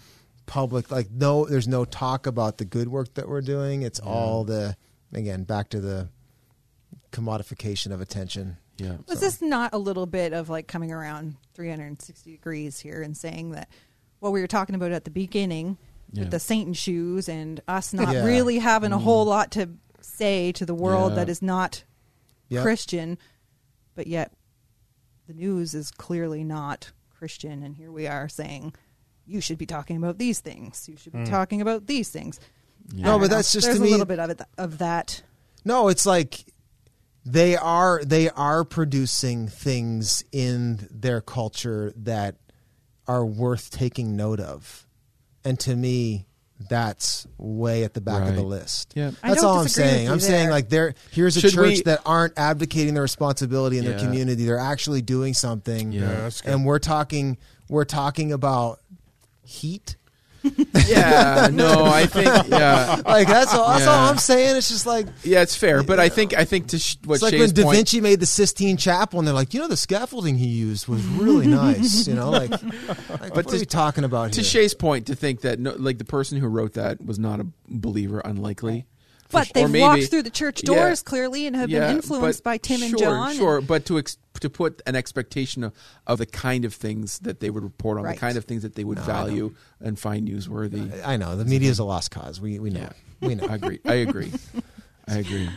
[0.45, 4.43] public like no there's no talk about the good work that we're doing it's all
[4.43, 4.76] the
[5.14, 6.10] again back to the
[7.11, 8.97] commodification of attention Yeah.
[9.07, 13.51] Was this not a little bit of like coming around 360 degrees here and saying
[13.51, 13.68] that
[14.19, 15.77] what we were talking about at the beginning
[16.11, 16.22] Yeah.
[16.23, 18.26] with the Satan shoes and us not Yeah.
[18.26, 19.01] really having a mm.
[19.03, 19.69] whole lot to
[20.01, 21.15] say to the world Yeah.
[21.15, 21.84] that is not
[22.49, 22.61] Yep.
[22.61, 23.18] Christian,
[23.95, 24.34] but yet
[25.27, 26.91] the news is clearly not
[27.23, 28.73] Christian, and here we are saying
[29.25, 30.89] you should be talking about these things.
[30.89, 31.23] You should be hmm.
[31.23, 32.37] talking about these things.
[32.93, 33.05] Yeah.
[33.05, 33.37] No, but know.
[33.37, 35.23] that's just there's to a me- little bit of it of that.
[35.63, 36.43] No, it's like
[37.25, 42.35] they are they are producing things in their culture that
[43.07, 44.85] are worth taking note of,
[45.45, 46.27] and to me,
[46.69, 48.94] that's way at the back of the list.
[48.95, 49.11] Yeah.
[49.23, 50.10] That's all I'm saying.
[50.10, 53.85] I'm saying like there here's a Should church we- that aren't advocating their responsibility in
[53.85, 54.45] their community.
[54.45, 55.91] They're actually doing something.
[55.91, 56.30] Yeah.
[56.44, 57.38] Yeah, and we're talking
[57.69, 58.80] we're talking about
[59.45, 59.95] heat.
[60.85, 64.57] Yeah, no, I think yeah, Like that's all, that's all I'm saying.
[64.57, 65.81] It's just like yeah, it's fair.
[65.81, 68.01] But I think I think to sh- what it's like Shay's when Da point, Vinci
[68.01, 71.47] made the Sistine Chapel, and they're like, you know, the scaffolding he used was really
[71.47, 72.05] nice.
[72.07, 72.61] You know, like, like
[73.07, 74.49] But what to- are we talking about to here?
[74.49, 77.47] Shay's point, to think that no, like the person who wrote that was not a
[77.69, 78.85] believer, unlikely.
[79.34, 80.76] For But sh- they've maybe- walked through the church Yeah.
[80.76, 83.35] doors clearly and have Yeah, been influenced by Tim sure, and John.
[83.35, 85.73] Sure, but to ex- to put an expectation of,
[86.07, 88.15] of the kind of things that they would report on, Right.
[88.15, 90.91] the kind of things that they would value and find newsworthy.
[91.05, 92.39] I know the media is a lost cause.
[92.39, 92.81] We we know.
[93.22, 93.27] Yeah.
[93.27, 93.47] We know.
[93.49, 93.80] I agree.
[93.85, 94.31] I agree.
[95.05, 95.49] I agree.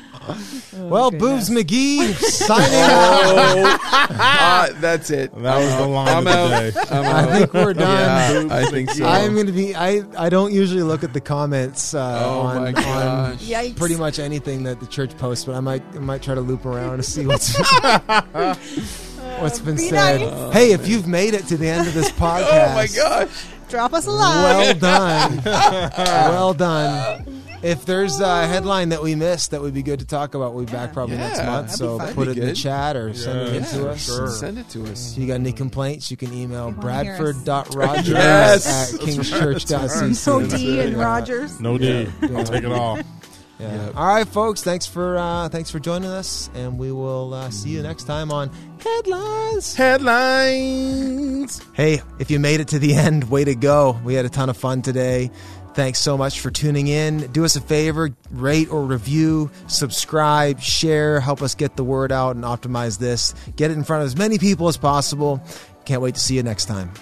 [0.76, 3.64] well, Boobs McGee signing Oh.
[3.64, 3.80] out.
[4.18, 5.32] Ah, that's it.
[5.40, 6.48] That was the line I'm of out.
[6.62, 6.80] the day.
[6.90, 8.48] I'm I think we're done.
[8.48, 9.06] Yeah, I think so.
[9.06, 9.74] I'm going to be.
[9.76, 13.38] I I don't usually look at the comments uh, oh on my on gosh.
[13.44, 13.76] Yikes.
[13.76, 16.66] pretty much anything that the church posts, but I might I might try to loop
[16.66, 17.56] around to see what's
[19.40, 20.20] what's been Be said.
[20.22, 20.52] nice.
[20.52, 23.46] Hey, if you've made it to the end of this podcast, Oh my gosh.
[23.68, 24.42] Drop us a line.
[24.42, 27.42] well done, well done.
[27.62, 30.64] If there's a headline that we missed that would be good to talk about, we'll
[30.66, 31.66] be back probably Yeah, next month.
[31.68, 32.14] that'd So be fun.
[32.14, 32.60] put it That'd in the good.
[32.60, 34.04] chat or send it in Yeah, to us.
[34.04, 34.28] sure.
[34.28, 35.12] Send it to us.
[35.12, 37.18] If you got any complaints, you can email wanna hear us.
[37.44, 38.94] bradford.rogers Yes.
[38.94, 40.26] at kingschurch.cc.
[40.26, 41.60] No D and Rogers.
[41.60, 42.06] No D.
[42.34, 42.98] I'll take it all.
[43.58, 43.72] Yeah.
[43.86, 43.96] Yep.
[43.96, 44.62] All right, folks.
[44.62, 48.30] Thanks for uh, thanks for joining us, and we will uh, see you next time
[48.30, 48.50] on
[48.80, 49.74] Headlines.
[49.74, 51.62] Headlines.
[51.72, 53.98] Hey, if you made it to the end, way to go.
[54.04, 55.30] We had a ton of fun today.
[55.76, 57.30] Thanks so much for tuning in.
[57.32, 62.34] Do us a favor, rate or review, subscribe, share, help us get the word out
[62.34, 63.34] and optimize this.
[63.56, 65.38] Get it in front of as many people as possible.
[65.84, 66.92] Can't wait to see you next time.